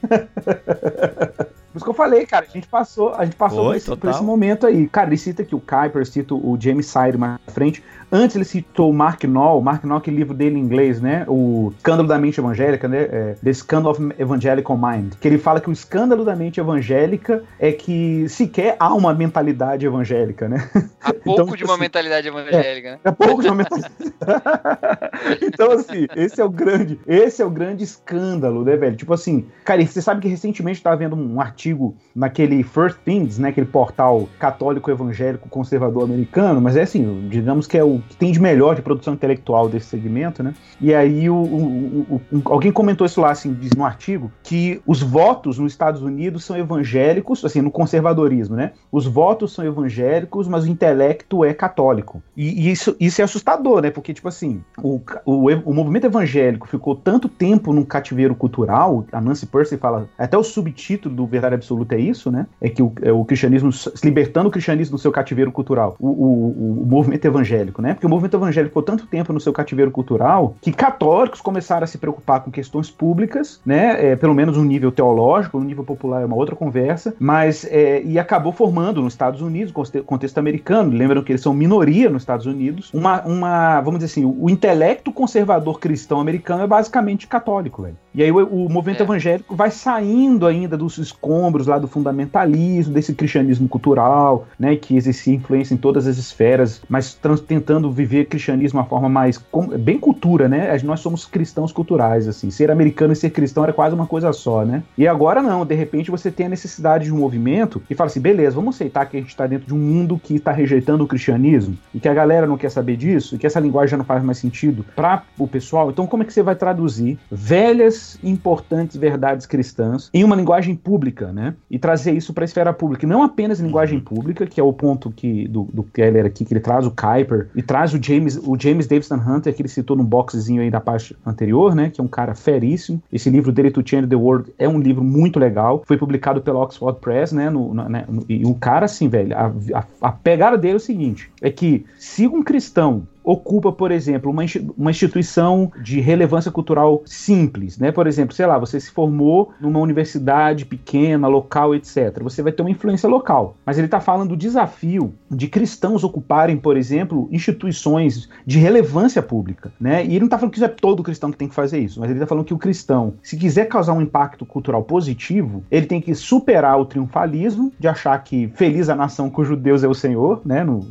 [1.70, 3.96] Por isso que eu falei, cara, a gente passou, a gente passou Foi, por, esse,
[3.96, 4.88] por, esse, momento aí.
[4.88, 7.82] Cara, ele cita aqui o Kuiper, cita o James Sire mais à frente.
[8.12, 11.24] Antes ele citou o Mark Knoll, Mark Knoll, que livro dele em inglês, né?
[11.28, 13.02] O Escândalo da Mente Evangélica, né?
[13.02, 15.14] É, The Scandal of Evangelical Mind.
[15.20, 19.86] Que ele fala que o escândalo da mente evangélica é que sequer há uma mentalidade
[19.86, 20.68] evangélica, né?
[21.00, 22.98] Há pouco então, de tipo uma assim, mentalidade evangélica, é, né?
[23.04, 23.94] Há pouco de uma mentalidade.
[25.42, 28.96] então, assim, esse é o grande, esse é o grande escândalo, né, velho?
[28.96, 33.50] Tipo assim, cara, você sabe que recentemente estava vendo um artigo naquele First Things, né?
[33.50, 38.32] Aquele portal católico evangélico conservador americano, mas é assim, digamos que é o que tem
[38.32, 40.54] de melhor de produção intelectual desse segmento, né?
[40.80, 45.02] E aí o, o, o, alguém comentou isso lá, assim, diz no artigo, que os
[45.02, 48.72] votos nos Estados Unidos são evangélicos, assim, no conservadorismo, né?
[48.90, 52.22] Os votos são evangélicos, mas o intelecto é católico.
[52.36, 53.90] E, e isso, isso é assustador, né?
[53.90, 59.46] Porque, tipo assim, o, o, movimento evangélico ficou tanto tempo num cativeiro cultural, a Nancy
[59.46, 62.46] Percy fala, até o subtítulo do Verdade Absoluta é isso, né?
[62.60, 63.70] É que o, é cristianismo,
[64.02, 67.89] libertando o cristianismo do seu cativeiro cultural, o movimento evangélico, né?
[67.90, 67.94] Né?
[67.94, 71.86] Porque o movimento evangélico ficou tanto tempo no seu cativeiro cultural que católicos começaram a
[71.86, 74.12] se preocupar com questões públicas, né?
[74.12, 78.02] É, pelo menos no nível teológico, no nível popular é uma outra conversa, mas é,
[78.02, 79.72] e acabou formando nos Estados Unidos,
[80.06, 84.24] contexto americano, lembram que eles são minoria nos Estados Unidos, uma, uma vamos dizer assim,
[84.24, 87.96] o, intelecto conservador cristão americano é basicamente católico, velho.
[88.14, 89.04] E aí o, o movimento é.
[89.04, 95.34] evangélico vai saindo ainda dos escombros lá do fundamentalismo, desse cristianismo cultural, né, que exercia
[95.34, 99.42] influência em todas as esferas, mas tentando tentando viver cristianismo de uma forma mais
[99.78, 100.76] bem cultura, né?
[100.84, 102.50] Nós somos cristãos culturais, assim.
[102.50, 104.82] Ser americano e ser cristão era quase uma coisa só, né?
[104.96, 108.20] E agora não, de repente você tem a necessidade de um movimento e fala assim,
[108.20, 111.06] beleza, vamos aceitar que a gente está dentro de um mundo que está rejeitando o
[111.06, 114.04] cristianismo e que a galera não quer saber disso e que essa linguagem já não
[114.04, 115.90] faz mais sentido para o pessoal.
[115.90, 121.32] Então como é que você vai traduzir velhas importantes verdades cristãs em uma linguagem pública,
[121.32, 121.54] né?
[121.70, 124.72] E trazer isso para a esfera pública, não apenas em linguagem pública, que é o
[124.72, 128.36] ponto que do, do Keller aqui que ele traz o Kuiper e traz o James,
[128.36, 131.88] o James Davidson Hunter, que ele citou no boxezinho aí da parte anterior, né?
[131.88, 133.00] Que é um cara feríssimo.
[133.12, 135.80] Esse livro dele, To Change the World, é um livro muito legal.
[135.86, 137.48] Foi publicado pela Oxford Press, né?
[137.48, 140.80] No, no, né e o cara, assim, velho, a, a, a pegada dele é o
[140.80, 144.42] seguinte: é que se um cristão ocupa, por exemplo, uma,
[144.76, 147.92] uma instituição de relevância cultural simples, né?
[147.92, 152.22] Por exemplo, sei lá, você se formou numa universidade pequena, local, etc.
[152.22, 153.56] Você vai ter uma influência local.
[153.64, 159.72] Mas ele está falando do desafio de cristãos ocuparem, por exemplo, instituições de relevância pública,
[159.80, 160.04] né?
[160.04, 162.00] E ele não está falando que isso é todo cristão que tem que fazer isso,
[162.00, 165.86] mas ele está falando que o cristão, se quiser causar um impacto cultural positivo, ele
[165.86, 169.94] tem que superar o triunfalismo de achar que feliz a nação cujo Deus é o
[169.94, 170.64] Senhor, né?
[170.64, 170.86] No,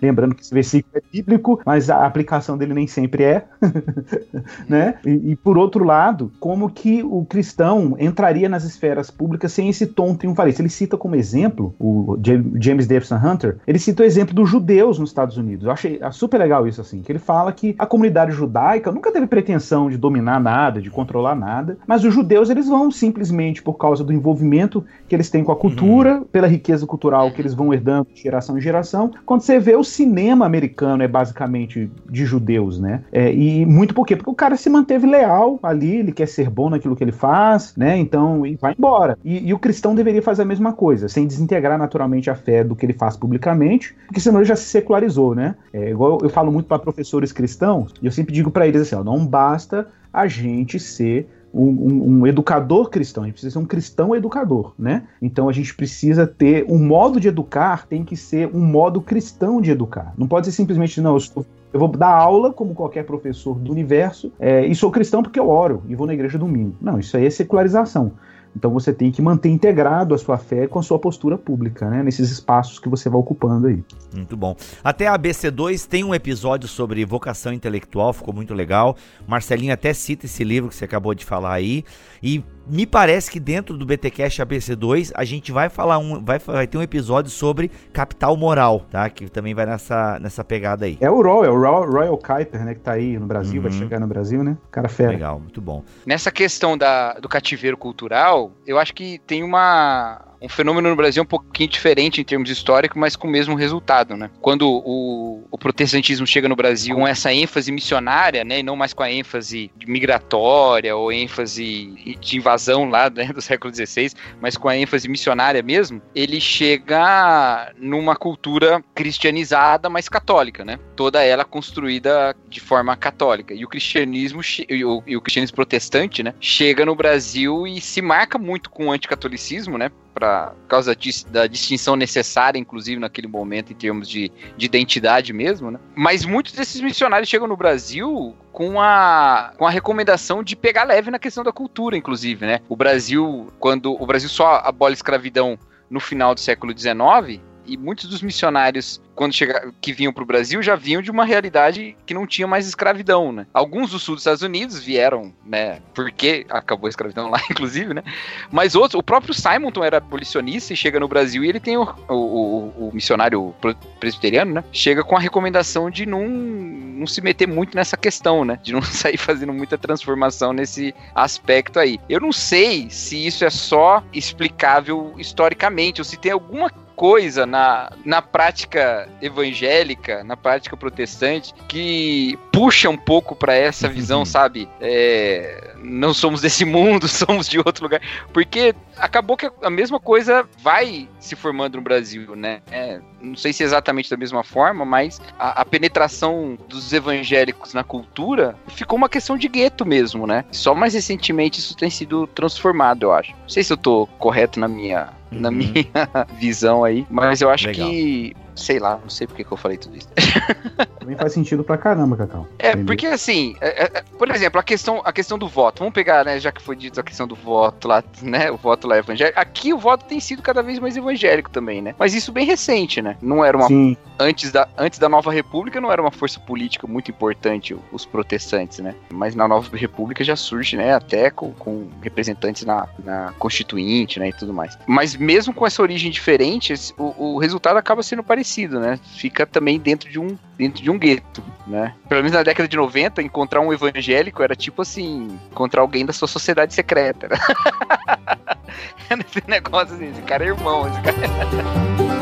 [0.00, 3.44] lembrando que esse versículo é bíblico, mas mas a aplicação dele nem sempre é,
[4.68, 4.94] né?
[5.04, 9.88] E, e, por outro lado, como que o cristão entraria nas esferas públicas sem esse
[9.88, 10.62] tom triunfalista?
[10.62, 12.16] Ele cita como exemplo o
[12.60, 15.66] James Davidson Hunter, ele cita o exemplo dos judeus nos Estados Unidos.
[15.66, 19.26] Eu achei super legal isso assim, que ele fala que a comunidade judaica nunca teve
[19.26, 24.04] pretensão de dominar nada, de controlar nada, mas os judeus eles vão simplesmente por causa
[24.04, 26.24] do envolvimento que eles têm com a cultura, uhum.
[26.24, 29.10] pela riqueza cultural que eles vão herdando de geração em geração.
[29.26, 33.02] Quando você vê o cinema americano é basicamente principalmente de judeus, né?
[33.12, 34.16] É, e muito por quê?
[34.16, 37.74] Porque o cara se manteve leal ali, ele quer ser bom naquilo que ele faz,
[37.76, 37.96] né?
[37.96, 39.18] Então, e vai embora.
[39.24, 42.76] E, e o cristão deveria fazer a mesma coisa, sem desintegrar naturalmente a fé do
[42.76, 45.54] que ele faz publicamente, porque senão ele já se secularizou, né?
[45.72, 48.94] É, igual eu falo muito para professores cristãos, e eu sempre digo para eles assim:
[48.94, 53.58] ó, não basta a gente ser um, um, um, educador cristão, a gente precisa ser
[53.58, 55.04] um cristão educador, né?
[55.22, 59.60] Então a gente precisa ter um modo de educar, tem que ser um modo cristão
[59.60, 60.12] de educar.
[60.18, 63.70] Não pode ser simplesmente, não, eu, sou, eu vou dar aula como qualquer professor do
[63.70, 66.74] universo é, e sou cristão porque eu oro e vou na igreja domingo.
[66.80, 68.12] Não, isso aí é secularização.
[68.56, 72.02] Então você tem que manter integrado a sua fé com a sua postura pública, né?
[72.02, 73.82] Nesses espaços que você vai ocupando aí.
[74.14, 74.56] Muito bom.
[74.82, 78.96] Até a ABC2 tem um episódio sobre vocação intelectual, ficou muito legal.
[79.26, 81.84] Marcelinho até cita esse livro que você acabou de falar aí.
[82.22, 86.66] E me parece que dentro do BTcast ABC2 a gente vai falar um, vai, vai
[86.66, 89.08] ter um episódio sobre capital moral, tá?
[89.10, 90.96] Que também vai nessa, nessa pegada aí.
[91.00, 92.74] É o Royal, o Royal, Royal Kuiper, né?
[92.74, 93.68] Que tá aí no Brasil, uhum.
[93.68, 94.56] vai chegar no Brasil, né?
[94.70, 95.10] Cara fera.
[95.10, 95.84] Legal, muito bom.
[96.06, 101.22] Nessa questão da, do cativeiro cultural, eu acho que tem uma um fenômeno no Brasil
[101.22, 104.30] um pouquinho diferente em termos históricos, mas com o mesmo resultado, né?
[104.42, 108.92] Quando o, o protestantismo chega no Brasil com essa ênfase missionária, né, e não mais
[108.92, 112.53] com a ênfase migratória ou ênfase de invasão
[112.90, 118.82] lá né, do século XVI, mas com a ênfase missionária mesmo, ele chega numa cultura
[118.94, 120.78] cristianizada, mas católica, né?
[120.96, 123.54] Toda ela construída de forma católica.
[123.54, 128.00] E o cristianismo e o, e o cristianismo protestante, né, chega no Brasil e se
[128.00, 129.90] marca muito com o anticatolicismo, né?
[130.14, 130.96] Para causa
[131.28, 135.80] da distinção necessária, inclusive naquele momento, em termos de, de identidade mesmo, né?
[135.94, 141.10] Mas muitos desses missionários chegam no Brasil com a, com a recomendação de pegar leve
[141.10, 142.60] na questão da cultura, inclusive, né?
[142.68, 145.58] O Brasil, quando o Brasil só abole escravidão
[145.90, 150.26] no final do século XIX, e muitos dos missionários quando chega, que vinham para o
[150.26, 153.46] Brasil já vinham de uma realidade que não tinha mais escravidão, né?
[153.54, 155.80] Alguns do sul dos Estados Unidos vieram, né?
[155.94, 158.02] Porque acabou a escravidão lá, inclusive, né?
[158.50, 161.84] Mas outros, o próprio Simonton era abolicionista e chega no Brasil e ele tem o,
[162.08, 163.54] o, o missionário
[164.00, 164.64] presbiteriano, né?
[164.72, 168.58] Chega com a recomendação de não, não se meter muito nessa questão, né?
[168.62, 171.98] De não sair fazendo muita transformação nesse aspecto aí.
[172.08, 177.90] Eu não sei se isso é só explicável historicamente ou se tem alguma coisa na,
[178.04, 184.24] na prática evangélica, na prática protestante, que puxa um pouco para essa visão, uhum.
[184.24, 184.68] sabe?
[184.80, 188.00] É, não somos desse mundo, somos de outro lugar.
[188.32, 192.62] Porque acabou que a mesma coisa vai se formando no Brasil, né?
[192.70, 197.74] É, não sei se é exatamente da mesma forma, mas a, a, penetração dos evangélicos
[197.74, 200.44] na cultura ficou uma questão de gueto mesmo, né?
[200.50, 203.32] Só mais recentemente isso tem sido transformado, eu acho.
[203.32, 205.40] Não sei se eu tô correto na minha, uhum.
[205.40, 205.84] na minha
[206.38, 207.88] visão aí, mas eu acho Legal.
[207.88, 210.08] que Sei lá, não sei porque que eu falei tudo isso.
[211.00, 212.46] Também faz sentido pra caramba, Cacau.
[212.58, 212.86] É, Entendeu?
[212.86, 215.80] porque assim, é, é, por exemplo, a questão, a questão do voto.
[215.80, 218.86] Vamos pegar, né, já que foi dito a questão do voto lá, né, o voto
[218.86, 219.38] lá evangélico.
[219.38, 221.94] Aqui o voto tem sido cada vez mais evangélico também, né?
[221.98, 223.16] Mas isso bem recente, né?
[223.20, 223.66] Não era uma...
[223.66, 223.96] Sim.
[224.18, 228.78] Antes da, antes da Nova República não era uma força política muito importante os protestantes,
[228.78, 228.94] né?
[229.12, 234.28] Mas na Nova República já surge, né, até com, com representantes na, na Constituinte, né,
[234.28, 234.78] e tudo mais.
[234.86, 239.00] Mas mesmo com essa origem diferente, o, o resultado acaba sendo parecido parecido, né?
[239.16, 241.94] Fica também dentro de um dentro de um gueto, né?
[242.08, 246.12] Pelo menos na década de 90, encontrar um evangélico era tipo assim, encontrar alguém da
[246.12, 247.28] sua sociedade secreta.
[249.10, 252.14] esse negócio assim, esse cara é irmão, esse cara.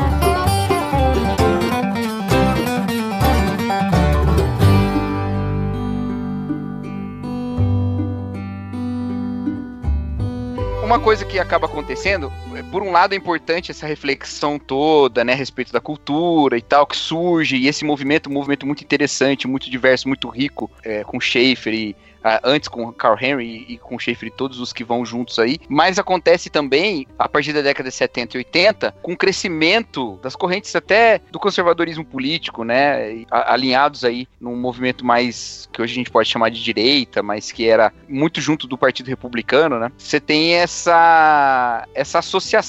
[10.93, 12.31] uma coisa que acaba acontecendo,
[12.73, 16.87] por um lado é importante essa reflexão toda, né, a respeito da cultura e tal,
[16.87, 21.21] que surge, e esse movimento, um movimento muito interessante, muito diverso, muito rico, é, com
[21.21, 21.95] Schaefer e
[22.43, 25.99] antes com Carl Henry e com Schaefer e todos os que vão juntos aí, mas
[25.99, 30.75] acontece também, a partir da década de 70 e 80, com o crescimento das correntes
[30.75, 36.29] até do conservadorismo político, né, alinhados aí num movimento mais, que hoje a gente pode
[36.29, 41.87] chamar de direita, mas que era muito junto do Partido Republicano, né, você tem essa,
[41.93, 42.62] essa associação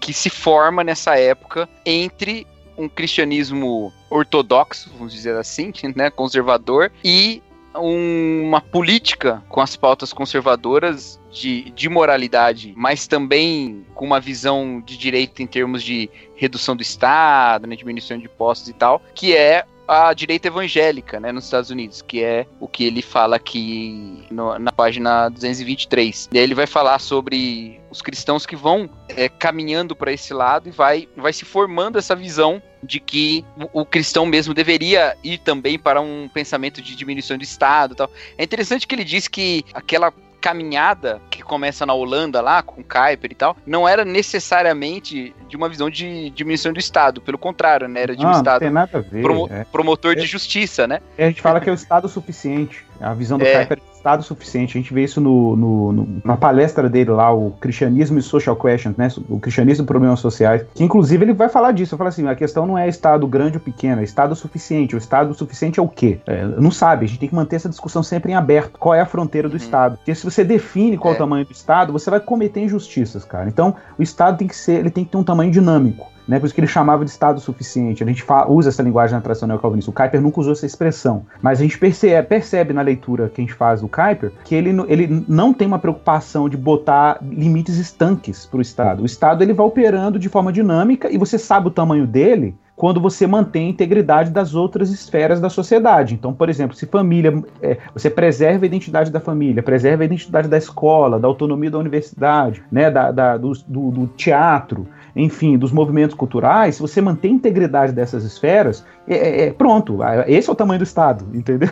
[0.00, 7.42] que se forma nessa época entre um cristianismo ortodoxo, vamos dizer assim, né, conservador, e
[7.76, 14.80] um, uma política com as pautas conservadoras de, de moralidade, mas também com uma visão
[14.84, 19.36] de direito em termos de redução do Estado, né, diminuição de impostos e tal, que
[19.36, 24.24] é a direita evangélica, né, nos Estados Unidos, que é o que ele fala aqui
[24.30, 26.30] no, na página 223.
[26.32, 30.68] E aí ele vai falar sobre os cristãos que vão é, caminhando para esse lado
[30.68, 35.78] e vai, vai se formando essa visão de que o, cristão mesmo deveria ir também
[35.78, 38.10] para um pensamento de diminuição do Estado tal.
[38.36, 40.12] É interessante que ele diz que aquela
[40.44, 45.70] caminhada que começa na Holanda lá, com Kuiper e tal, não era necessariamente de uma
[45.70, 48.02] visão de diminuição do Estado, pelo contrário, né?
[48.02, 49.64] Era de um não, Estado não tem nada a ver, promo é.
[49.64, 50.16] promotor é.
[50.16, 51.00] de justiça, né?
[51.16, 52.84] A gente fala que é o Estado suficiente.
[53.00, 53.64] A visão do É.
[53.64, 54.76] Kuiper é Estado suficiente.
[54.76, 58.54] A gente vê isso no, no- no- na palestra dele lá, o Cristianismo e Social
[58.54, 59.08] Questions, né?
[59.30, 60.62] O Cristianismo e Problemas Sociais.
[60.74, 61.94] Que inclusive ele vai falar disso.
[61.94, 64.94] Ele fala assim: a questão não é Estado grande ou pequeno, é Estado suficiente.
[64.94, 66.18] O Estado suficiente é o quê?
[66.26, 67.06] É, não sabe.
[67.06, 68.78] A gente tem que manter essa discussão sempre em aberto.
[68.78, 69.96] Qual é a fronteira do Estado?
[69.96, 71.14] Porque se você define qual.
[71.14, 71.16] É.
[71.16, 73.48] o tamanho do Estado, você vai cometer injustiças, cara.
[73.48, 76.12] Então, o Estado tem que ser, ele tem que ter um tamanho dinâmico.
[76.26, 78.02] Né, por isso que ele chamava de Estado suficiente.
[78.02, 79.90] A gente usa essa linguagem na tradição neocalvinista.
[79.90, 81.26] O Kuyper nunca usou essa expressão.
[81.42, 84.70] Mas a gente percebe, percebe na leitura que a gente faz do Kuyper que ele,
[84.88, 89.02] ele não tem uma preocupação de botar limites estanques para o Estado.
[89.02, 93.00] O Estado ele vai operando de forma dinâmica e você sabe o tamanho dele quando
[93.00, 96.14] você mantém a integridade das outras esferas da sociedade.
[96.14, 100.48] Então, por exemplo, se família, é, você preserva a identidade da família, preserva a identidade
[100.48, 105.72] da escola, da autonomia da universidade, né, da, da- do, do- do teatro, enfim, dos
[105.72, 110.52] movimentos culturais, se você mantém a integridade dessas esferas, é, é- é- pronto, esse é
[110.52, 111.68] o tamanho do Estado, entendeu?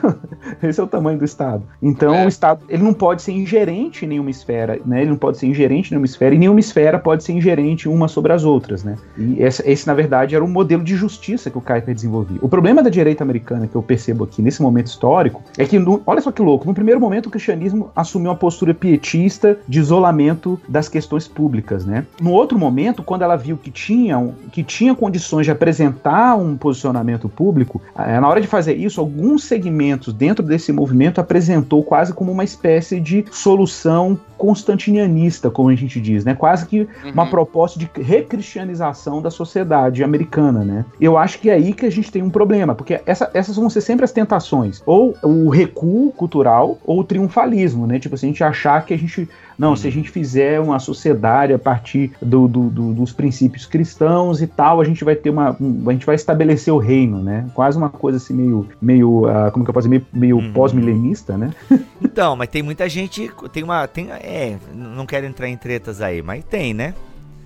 [0.62, 1.62] Esse é o tamanho do Estado.
[1.82, 2.24] Então, É.
[2.24, 5.00] o Estado, ele não pode ser ingerente em nenhuma esfera, né?
[5.02, 8.08] Ele não pode ser ingerente em nenhuma esfera, e nenhuma esfera pode ser ingerente uma
[8.08, 8.96] sobre as outras, né?
[9.16, 12.38] E esse, esse, na verdade, era um modelo de justiça que o Kuyper desenvolvia.
[12.42, 16.02] O problema da direita americana que eu percebo aqui nesse momento histórico é que, no-
[16.06, 20.60] olha só que louco, no primeiro momento o cristianismo assumiu uma postura pietista de isolamento
[20.68, 22.04] das questões públicas, né?
[22.20, 27.21] No outro momento, quando ela viu que tinha, que tinha condições de apresentar um posicionamento
[27.28, 32.44] público, na hora de fazer isso, alguns segmentos dentro desse movimento apresentou quase como uma
[32.44, 36.34] espécie de solução constantinianista, como a gente diz, né?
[36.34, 37.30] Quase que uma Uhum.
[37.30, 40.84] proposta de recristianização da sociedade americana, né?
[41.00, 43.70] Eu acho que é aí que a gente tem um problema, porque essa- essas vão
[43.70, 47.98] ser sempre as tentações, ou o recuo cultural ou o triunfalismo, né?
[47.98, 49.28] Tipo, assim, a gente achar que a gente
[49.58, 54.42] não, se a gente fizer uma sociedade a partir do- do- do- dos princípios cristãos
[54.42, 55.54] e tal, a gente vai ter uma.
[55.60, 57.46] um- a gente vai estabelecer o reino, né?
[57.54, 58.66] Quase uma coisa assim meio.
[58.80, 60.04] meio ah, como que eu posso dizer?
[60.12, 60.52] Meio, meio Uhum.
[60.52, 61.50] pós-milenista, né?
[62.02, 63.30] Então, mas tem muita gente.
[63.52, 63.86] Tem uma.
[63.86, 66.94] Tem, é, não quero entrar em tretas aí, mas tem, né?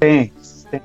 [0.01, 0.33] Tem.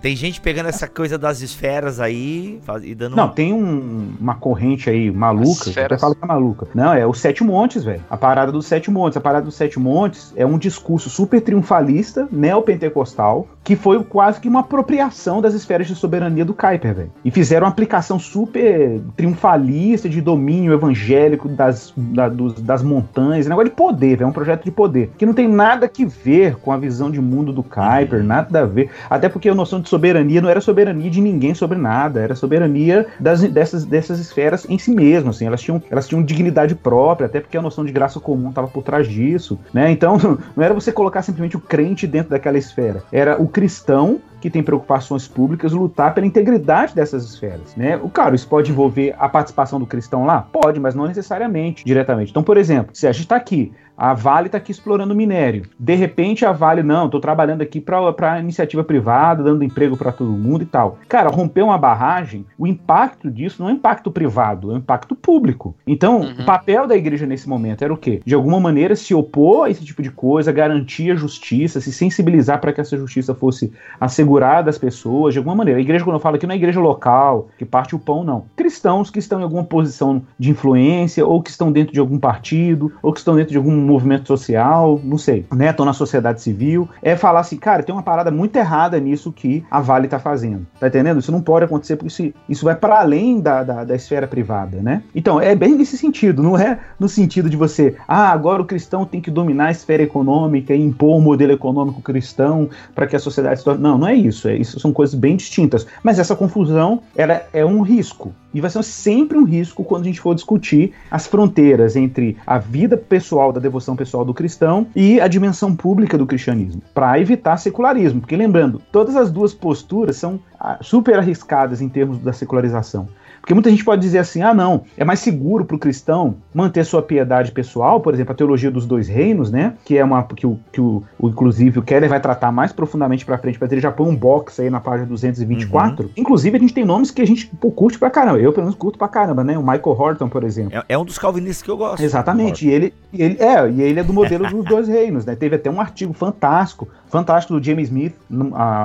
[0.02, 3.16] Tem gente pegando essa coisa das esferas aí faz- e dando.
[3.16, 6.68] Não, tem um- uma corrente aí maluca, eu até falo que é maluca.
[6.74, 8.02] Não, é os Sete Montes, velho.
[8.10, 9.18] A parada dos Sete Montes.
[9.18, 14.48] A parada dos Sete Montes é um discurso super triunfalista, neopentecostal, que foi quase que
[14.48, 17.12] uma apropriação das esferas de soberania do Kuyper, velho.
[17.24, 23.70] E fizeram uma aplicação super triunfalista de domínio evangélico das, da- dos- das montanhas, negócio
[23.70, 24.24] de poder, velho.
[24.24, 25.12] É um projeto de poder.
[25.18, 28.66] Que não tem nada que ver com a visão de mundo do Kuyper, nada a
[28.66, 28.90] ver.
[29.10, 33.08] Até porque a noção de soberania não era soberania de ninguém sobre nada, era soberania
[33.20, 37.40] das, dessas, dessas esferas em si mesmo, assim, elas tinham, elas tinham dignidade própria, até
[37.40, 39.90] porque a noção de graça comum estava por trás disso, né?
[39.90, 40.18] Então,
[40.56, 44.64] não era você colocar simplesmente o crente dentro daquela esfera, era o cristão que tem
[44.64, 47.96] preocupações públicas lutar pela integridade dessas esferas, né?
[47.98, 52.32] O claro, isso pode envolver a participação do cristão lá, pode, mas não necessariamente diretamente.
[52.32, 55.64] Então, por exemplo, se a gente está aqui a Vale está aqui explorando minério.
[55.80, 60.32] De repente a Vale, não, estou trabalhando aqui para iniciativa privada, dando emprego para todo
[60.32, 60.98] mundo e tal.
[61.08, 65.76] Cara, romper uma barragem, o impacto disso não é impacto privado, é um impacto público.
[65.86, 66.34] Então, Uhum.
[66.42, 68.22] o papel da igreja nesse momento era o quê?
[68.26, 72.60] De alguma maneira se opor a esse tipo de coisa, garantir a justiça, se sensibilizar
[72.60, 75.80] para que essa justiça fosse assegurada às pessoas, de alguma maneira.
[75.80, 78.46] A igreja, quando eu falo aqui, não é igreja local, que parte o pão, não.
[78.56, 82.92] Cristãos que estão em alguma posição de influência, ou que estão dentro de algum partido,
[83.02, 85.70] ou que estão dentro de algum movimento social, não sei, né?
[85.70, 86.90] Estão na sociedade civil.
[87.02, 90.66] É falar assim, cara, tem uma parada muito errada nisso que a Vale tá fazendo.
[90.80, 91.20] Tá entendendo?
[91.20, 94.78] Isso não pode acontecer porque isso, isso vai para além da, da, da esfera privada,
[94.82, 95.04] né?
[95.16, 99.06] Então, é bem nesse sentido, não é no sentido de você, ah, agora o cristão
[99.06, 103.20] tem que dominar a esfera econômica e impor um modelo econômico cristão para que a
[103.20, 103.82] sociedade se torne.
[103.82, 104.48] Não, não é isso.
[104.48, 105.86] É, isso são coisas bem distintas.
[106.04, 108.34] Mas essa confusão, ela é um risco.
[108.54, 112.58] E vai ser sempre um risco quando a gente for discutir as fronteiras entre a
[112.58, 117.58] vida pessoal, da devoção pessoal do cristão e a dimensão pública do cristianismo, para evitar
[117.58, 118.20] secularismo.
[118.20, 123.08] Porque lembrando, todas as duas posturas são ah, super arriscadas em termos da secularização.
[123.42, 126.86] Porque muita gente pode dizer assim: ah, não, é mais seguro para o cristão manter
[126.86, 129.74] sua piedade pessoal, por exemplo, a teologia dos dois reinos, né?
[129.84, 133.26] Que é uma que o, que o, o inclusive o Keller vai tratar mais profundamente
[133.26, 136.06] para frente, mas ele já põe um box aí na página 224.
[136.06, 136.12] Uhum.
[136.16, 138.40] Inclusive, a gente tem nomes que a gente pô, curte pra caramba.
[138.40, 139.58] Eu, pelo menos, curto pra caramba, né?
[139.58, 140.78] O Michael Horton, por exemplo.
[140.78, 142.04] É, é um dos calvinistas que eu gosto.
[142.04, 142.68] Exatamente.
[142.68, 145.36] E ele, ele, é, e ele é do modelo dos dois reinos, né?
[145.36, 148.16] Teve até um artigo fantástico fantástico do James Smith,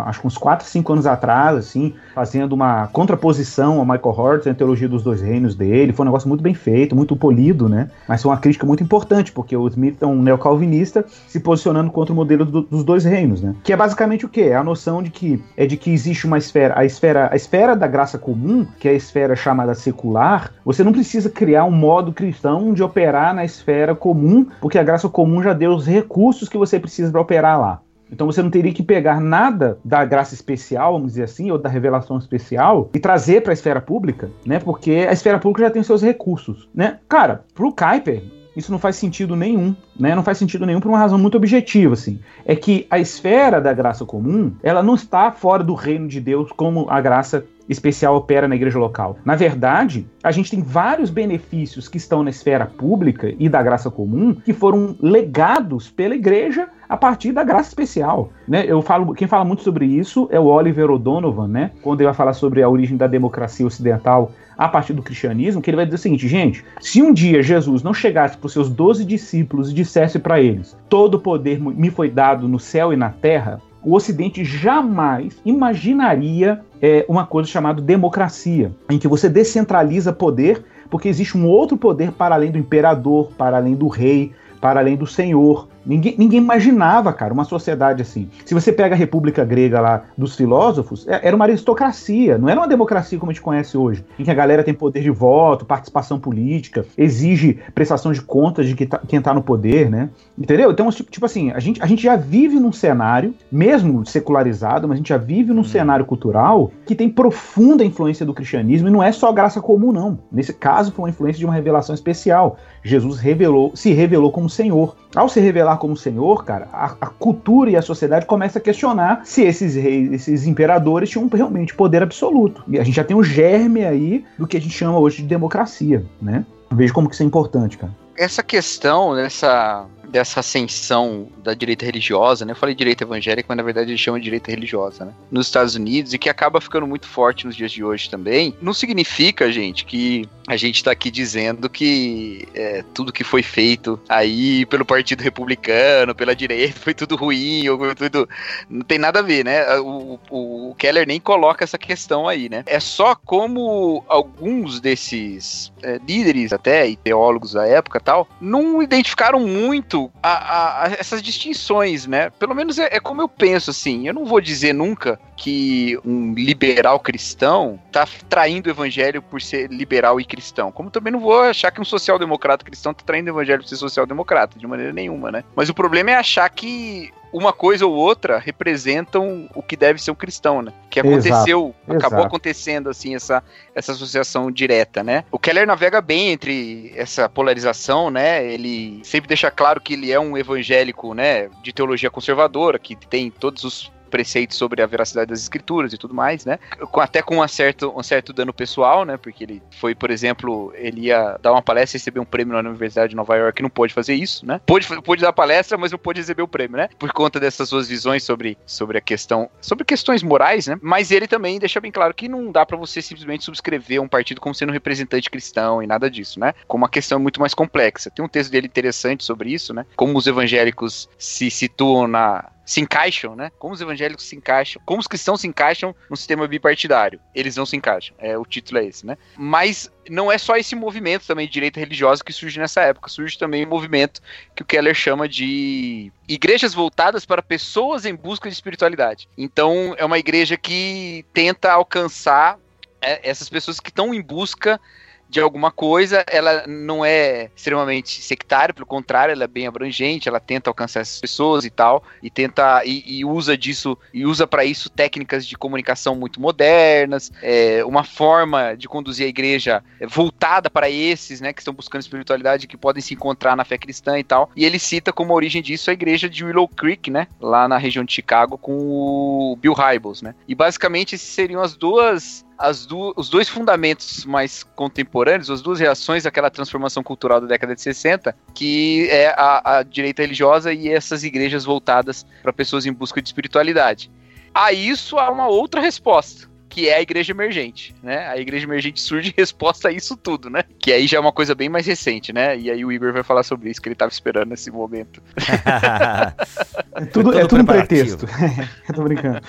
[0.05, 4.55] acho que uns 4, 5 anos atrás, assim, fazendo uma contraposição ao Michael Horton, a
[4.55, 5.93] teologia dos dois reinos dele.
[5.93, 7.89] Foi um negócio muito bem feito, muito polido, né?
[8.09, 12.13] Mas foi uma crítica muito importante, porque o Smith é um neocalvinista se posicionando contra
[12.13, 13.55] o modelo do, dos dois reinos, né?
[13.63, 14.43] Que é basicamente o quê?
[14.43, 17.77] É a noção de que é de que existe uma esfera, a esfera, a esfera
[17.77, 22.13] da graça comum, que é a esfera chamada secular, você não precisa criar um modo
[22.13, 26.59] cristão de operar na esfera comum, porque a graça comum já deu os recursos que
[26.59, 27.86] você precisa para operar lá.
[28.11, 31.69] Então você não teria que pegar nada da graça especial, vamos dizer assim, ou da
[31.69, 34.59] revelação especial e trazer para a esfera pública, né?
[34.59, 36.99] Porque a esfera pública já tem seus recursos, né?
[37.09, 38.23] Cara, pro Kuiper,
[38.57, 40.15] isso não faz sentido nenhum, né?
[40.15, 42.19] Não faz sentido nenhum por uma razão muito objetiva, assim.
[42.45, 46.51] É que a esfera da graça comum, ela não está fora do reino de Deus
[46.53, 49.19] como a graça especial opera na igreja local.
[49.25, 53.91] Na verdade, a gente tem vários benefícios que estão na esfera pública e da graça
[53.91, 58.65] comum que foram legados pela igreja a partir da graça especial, né?
[58.67, 61.73] Eu falo, quem fala muito sobre isso é o Oliver O'Donovan, né?
[61.83, 65.71] Quando ele vai falar sobre a origem da democracia ocidental a partir do cristianismo, que
[65.71, 68.71] ele vai dizer o seguinte, gente, se um dia Jesus não chegasse para os seus
[68.71, 73.11] doze discípulos e dissesse para eles, todo poder me foi dado no céu e na
[73.11, 80.65] terra, o Ocidente jamais imaginaria é, uma coisa chamada democracia, em que você descentraliza poder,
[80.91, 84.97] porque existe um outro poder para além do imperador, para além do rei, para além
[84.97, 85.69] do senhor.
[85.87, 88.29] Ninguém, ninguém imaginava, cara, uma sociedade assim.
[88.45, 92.59] Se você pega a República Grega lá dos filósofos, é, era uma aristocracia, não era
[92.59, 95.65] uma democracia como a gente conhece hoje, em que a galera tem poder de voto,
[95.65, 100.11] participação política, exige prestação de contas de tá, quem está no poder, né?
[100.39, 100.71] Entendeu?
[100.71, 104.97] Então, tipo, tipo, assim, a gente, a gente já vive num cenário, mesmo secularizado, mas
[104.97, 105.65] a gente já vive num hum.
[105.65, 110.19] cenário cultural que tem profunda influência do cristianismo e não é só graça comum, não.
[110.31, 112.59] Nesse caso, foi uma influência de uma revelação especial.
[112.83, 114.95] Jesus revelou, se revelou como Senhor.
[115.15, 119.23] Ao se revelar como Senhor, cara, a, a cultura e a sociedade começa a questionar
[119.25, 122.63] se esses reis, esses imperadores tinham realmente poder absoluto.
[122.69, 125.29] E a gente já tem um germe aí do que a gente chama hoje de
[125.29, 126.45] democracia, né?
[126.71, 127.93] Veja como que isso é importante, cara.
[128.17, 132.53] Essa questão, essa dessa ascensão da direita religiosa, né?
[132.53, 135.13] Eu falei direita evangélica, mas na verdade eles chamam de direita religiosa, né?
[135.31, 138.73] Nos Estados Unidos e que acaba ficando muito forte nos dias de hoje também, não
[138.73, 144.65] significa, gente, que a gente está aqui dizendo que é, tudo que foi feito aí
[144.67, 148.29] pelo Partido Republicano, pela direita, foi tudo ruim, ou tudo.
[148.71, 149.79] Não tem nada a ver, né?
[149.79, 152.63] O, o, o Keller nem coloca essa questão aí, né?
[152.67, 159.41] É só como alguns desses é, líderes até e teólogos da época tal não identificaram
[159.41, 162.31] muito a, a, a essas distinções, né?
[162.31, 164.07] Pelo menos é, é, como eu penso, assim.
[164.07, 169.71] Eu não vou dizer nunca que um liberal cristão tá traindo o evangelho por ser
[169.71, 170.73] liberal e cristão.
[170.73, 173.77] Como também não vou achar que um social-democrata cristão tá traindo o evangelho por ser
[173.77, 175.45] social-democrata, de maneira nenhuma, né?
[175.55, 180.11] Mas o problema é achar que uma coisa ou outra representam o que deve ser
[180.11, 180.73] um cristão, né?
[180.91, 181.99] Que aconteceu, Exato.
[181.99, 182.27] acabou Exato.
[182.27, 183.43] acontecendo assim essa,
[183.75, 185.25] essa associação direta, né?
[185.31, 188.45] O Keller navega bem entre essa polarização, né?
[188.45, 193.31] Ele sempre deixa claro que ele é um evangélico, né, de teologia conservadora, que tem
[193.31, 196.59] todos os preceitos sobre a veracidade das escrituras e tudo mais, né?
[196.95, 199.17] Até com um certo, um certo dano pessoal, né?
[199.17, 202.69] Porque ele foi, por exemplo, ele ia dar uma palestra e receber um prêmio na
[202.69, 204.61] Universidade de Nova York, não pôde fazer isso, né?
[204.67, 206.89] Pôde, pôde dar palestra, mas não pôde receber o prêmio, né?
[206.99, 210.79] Por conta dessas suas visões sobre, sobre a questão, sobre questões morais, né?
[210.83, 214.41] Mas ele também deixa bem claro que não dá para você simplesmente subscrever um partido
[214.41, 216.55] como sendo um representante cristão e nada disso, né?
[216.67, 218.11] Como uma questão muito mais complexa.
[218.11, 219.85] Tem um texto dele interessante sobre isso, né?
[219.97, 223.53] Como os evangélicos se situam na se encaixam, né?
[223.61, 227.21] Como os evangélicos se encaixam, como os cristãos se encaixam no sistema bipartidário.
[227.33, 228.17] Eles não se encaixam.
[228.19, 229.17] É, o título é esse, né?
[229.37, 233.09] Mas não é só esse movimento também de direita religiosa que surge nessa época.
[233.09, 234.21] Surge também um movimento
[234.55, 239.29] que o Keller chama de igrejas voltadas para pessoas em busca de espiritualidade.
[239.39, 242.59] Então, é uma igreja que tenta alcançar
[243.01, 244.81] é, essas pessoas que estão em busca
[245.29, 250.41] de alguma coisa, ela não é extremamente sectária, pelo contrário, ela é bem abrangente, ela
[250.41, 254.65] tenta alcançar essas pessoas e tal, e tenta e, e usa disso e usa para
[254.65, 260.89] isso técnicas de comunicação muito modernas, é, uma forma de conduzir a igreja voltada para
[260.89, 264.51] esses, né, que estão buscando espiritualidade, que podem se encontrar na fé cristã e tal.
[264.57, 268.05] E ele cita como origem disso a igreja de Willow Creek, né, lá na região
[268.05, 270.35] de Chicago, com o Bill Hybels, né.
[270.47, 272.46] E basicamente esses seriam as duas as
[272.87, 277.81] do, os dois fundamentos mais contemporâneos, as duas reações àquela transformação cultural da década de
[277.81, 283.21] 60, que é a, a direita religiosa e essas igrejas voltadas para pessoas em busca
[283.21, 284.11] de espiritualidade.
[284.55, 288.27] A isso há uma outra resposta, que é a igreja emergente, né?
[288.29, 290.63] A igreja emergente surge em resposta a isso tudo, né?
[290.79, 292.59] Que aí já é uma coisa bem mais recente, né?
[292.59, 295.23] E aí o Iber vai falar sobre isso, que ele estava esperando nesse momento.
[296.97, 298.27] é tudo, é tudo um pretexto.
[298.89, 299.41] eu tô brincando.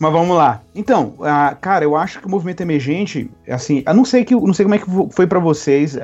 [0.00, 0.60] Mas vamos lá.
[0.74, 4.54] Então, uh, cara, eu acho que o movimento emergente, assim, eu não sei que, não
[4.54, 5.98] sei como é que foi para vocês uh,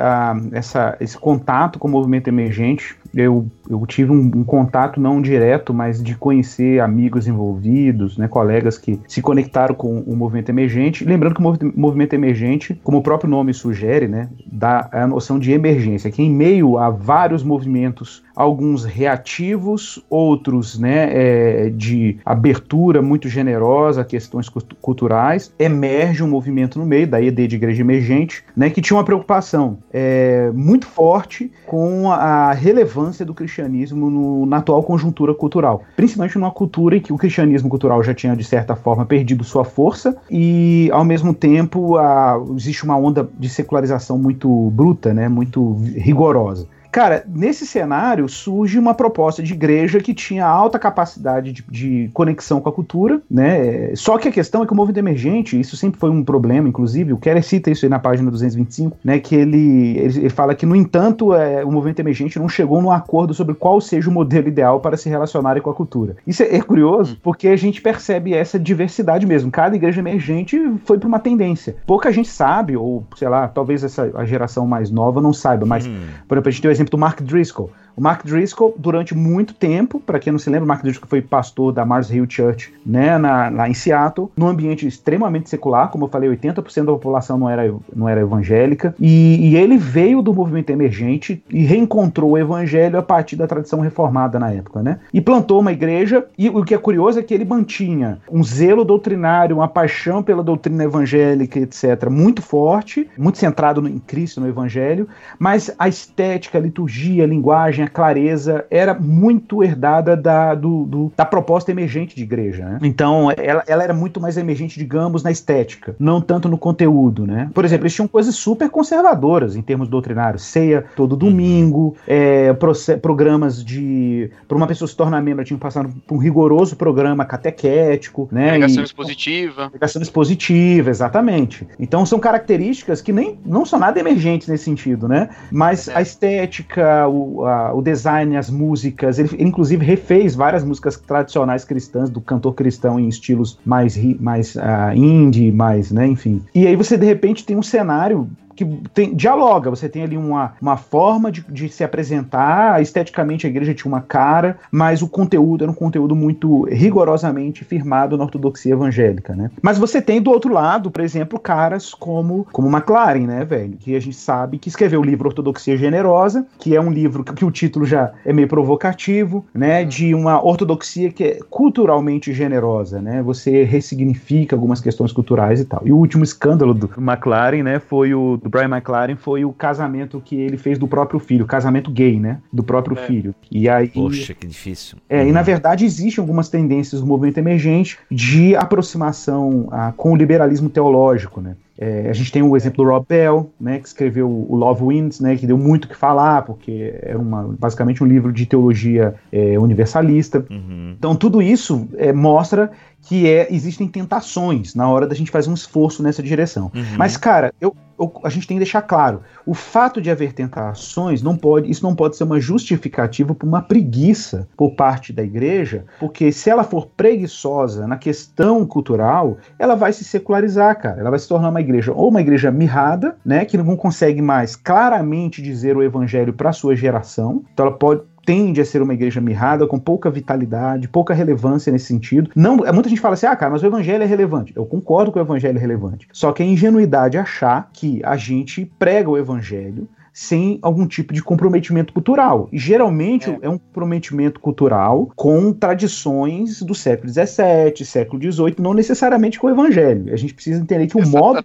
[0.53, 2.97] essa, esse contato com o movimento emergente.
[3.14, 8.76] Eu, eu tive um, um, contato não direto, mas de conhecer amigos envolvidos, né, colegas
[8.76, 11.05] que se conectaram com o movimento emergente.
[11.05, 15.53] Lembrando que o movimento emergente, como o próprio nome sugere, né, dá a noção de
[15.53, 23.28] emergência, que em meio a vários movimentos alguns reativos, outros né, é, de abertura muito
[23.28, 24.49] generosa a questões
[24.80, 25.53] culturais.
[25.59, 29.78] Emerge um movimento no meio, da ED de Igreja Emergente, né, que tinha uma preocupação
[29.93, 36.51] é, muito forte com a relevância do cristianismo no, na atual conjuntura cultural, principalmente numa
[36.51, 40.89] cultura em que o cristianismo cultural já tinha, de certa forma, perdido sua força e,
[40.93, 46.66] ao mesmo tempo, a, existe uma onda de secularização muito bruta, né, muito rigorosa.
[46.95, 52.61] Cara, nesse cenário surge uma proposta de igreja que tinha alta capacidade de, de, conexão
[52.61, 53.92] com a cultura, né?
[53.97, 57.12] Só que a questão é que o movimento emergente, isso sempre foi um problema, inclusive,
[57.12, 59.18] o Keller cita isso aí na página 225, né?
[59.18, 62.92] Que ele, ele, ele fala que, no entanto, é, o movimento emergente não chegou num
[62.92, 66.14] acordo sobre qual seja o modelo ideal para se relacionar com a cultura.
[66.24, 69.51] Isso é, é curioso, porque a gente percebe essa diversidade mesmo.
[69.51, 71.74] Cada igreja emergente foi para uma tendência.
[71.84, 75.88] Pouca gente sabe, ou sei lá, talvez essa a geração mais nova não saiba, mas,
[75.88, 75.99] hum.
[76.28, 77.70] por exemplo, a gente tem o exemplo exemplo do Mark Driscoll.
[77.97, 81.22] O Mark Driscoll, durante muito tempo, para quem não se lembra, o Mark Driscoll foi
[81.22, 86.05] pastor da Mars Hill Church, né, na, lá em Seattle, num ambiente extremamente secular, como
[86.05, 90.34] eu falei, 80% da população não era, não era evangélica, e, e, ele veio do
[90.34, 95.20] movimento emergente e reencontrou o evangelho a partir da tradição reformada na época, né, e
[95.20, 99.57] plantou uma igreja, e o que é curioso é que ele mantinha um zelo doutrinário,
[99.57, 105.09] uma paixão pela doutrina evangélica, etc., muito forte, muito centrado no, em Cristo, no evangelho,
[105.38, 111.12] mas a estética, a liturgia, a linguagem, a clareza era muito herdada da, do, do,
[111.16, 112.64] da proposta emergente de igreja.
[112.64, 112.78] Né?
[112.82, 117.26] Então, ela, ela, era muito mais emergente, digamos, na estética, não tanto no conteúdo.
[117.26, 117.51] Né?
[117.55, 120.45] Por exemplo, eles tinham coisas super conservadoras em termos doutrinários.
[120.45, 122.53] Ceia todo domingo, é,
[123.01, 124.30] programas de.
[124.49, 128.28] Para uma pessoa se tornar membro, tinha que passar por um rigoroso programa catequético.
[128.32, 128.51] Né?
[128.51, 129.70] Pregação expositiva.
[129.70, 131.66] Pregação expositiva, exatamente.
[131.78, 135.28] Então, são características que nem não são nada emergentes nesse sentido, né?
[135.51, 135.97] Mas é.
[135.97, 139.18] a estética, o, a, o design, as músicas.
[139.18, 144.55] Ele, ele, inclusive refez várias músicas tradicionais cristãs do cantor cristão em estilos mais, mais
[144.57, 146.43] uh, indie, mais, né, enfim.
[146.55, 149.70] E aí você de repente tem um cenário que tem, dialoga.
[149.70, 154.00] Você tem ali uma, uma forma de, de, se apresentar, esteticamente a igreja tinha uma
[154.00, 159.50] cara, mas o conteúdo era um conteúdo muito rigorosamente firmado na ortodoxia evangélica, né?
[159.61, 163.76] Mas você tem do outro lado, por exemplo, caras como, como McLaren, né, velho?
[163.78, 167.32] Que a gente sabe que escreveu o livro Ortodoxia Generosa, que é um livro que,
[167.32, 169.84] que o título já é meio provocativo, né?
[169.84, 173.22] De uma ortodoxia que é culturalmente generosa, né?
[173.22, 175.82] Você ressignifica algumas questões culturais e tal.
[175.84, 180.20] E o último escândalo do McLaren, né, foi o do Brian McLaren foi o casamento
[180.22, 182.40] que ele fez do próprio filho, casamento gay, né?
[182.53, 183.07] Do próprio é.
[183.07, 183.34] filho.
[183.51, 183.88] E aí.
[183.88, 184.99] Poxa, que difícil.
[185.09, 185.28] É, uhum.
[185.28, 190.68] e na verdade existem algumas tendências do movimento emergente de aproximação ah, com o liberalismo
[190.68, 191.57] teológico, né?
[191.79, 195.20] É, a gente tem o exemplo do Rob Bell, né, que escreveu o Love Wins,
[195.20, 199.14] né, que deu muito o que falar, porque era uma, basicamente um livro de teologia
[199.33, 200.45] é, universalista.
[200.51, 200.95] Uhum.
[200.97, 202.70] Então, tudo isso é, mostra
[203.03, 206.70] que é, existem tentações na hora da gente fazer um esforço nessa direção.
[206.75, 206.97] Uhum.
[206.97, 207.77] Mas, cara, eu,
[208.25, 211.95] a gente tem que deixar claro, o fato de haver tentações não pode, isso não
[211.95, 216.87] pode ser uma justificativa para uma preguiça por parte da igreja, porque se ela for
[216.97, 221.01] preguiçosa na questão cultural, ela vai se secularizar, cara.
[221.01, 224.54] Ela vai se tornar uma igreja ou uma igreja mirrada, né, que não consegue mais
[224.54, 227.42] claramente dizer o evangelho para sua geração.
[227.52, 231.86] Então ela pode tende a ser uma igreja mirrada, com pouca vitalidade, pouca relevância nesse
[231.86, 232.30] sentido.
[232.34, 234.52] Não, muita gente fala assim: "Ah, cara, mas o evangelho é relevante".
[234.56, 236.08] Eu concordo que o evangelho é relevante.
[236.12, 241.20] Só que é ingenuidade achar que a gente prega o evangelho sem algum tipo de
[241.20, 242.48] comprometimento cultural.
[242.52, 248.72] E geralmente é, é um comprometimento cultural com tradições do século XVII, século XVIII, não
[248.72, 250.12] necessariamente com o evangelho.
[250.12, 251.44] A gente precisa entender que o modo.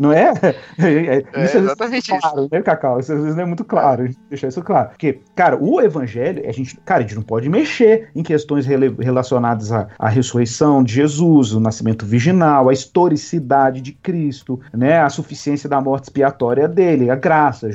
[0.00, 0.32] Não é?
[0.78, 2.48] é, é isso é exatamente é claro, isso.
[2.50, 2.98] né, Cacau?
[2.98, 4.88] Isso às vezes não é muito claro, deixar isso claro.
[4.88, 9.70] Porque, cara, o evangelho, a gente, cara, a gente não pode mexer em questões relacionadas
[9.70, 15.68] à, à ressurreição de Jesus, o nascimento virginal, a historicidade de Cristo, né, a suficiência
[15.68, 17.70] da morte expiatória dele, a graça, a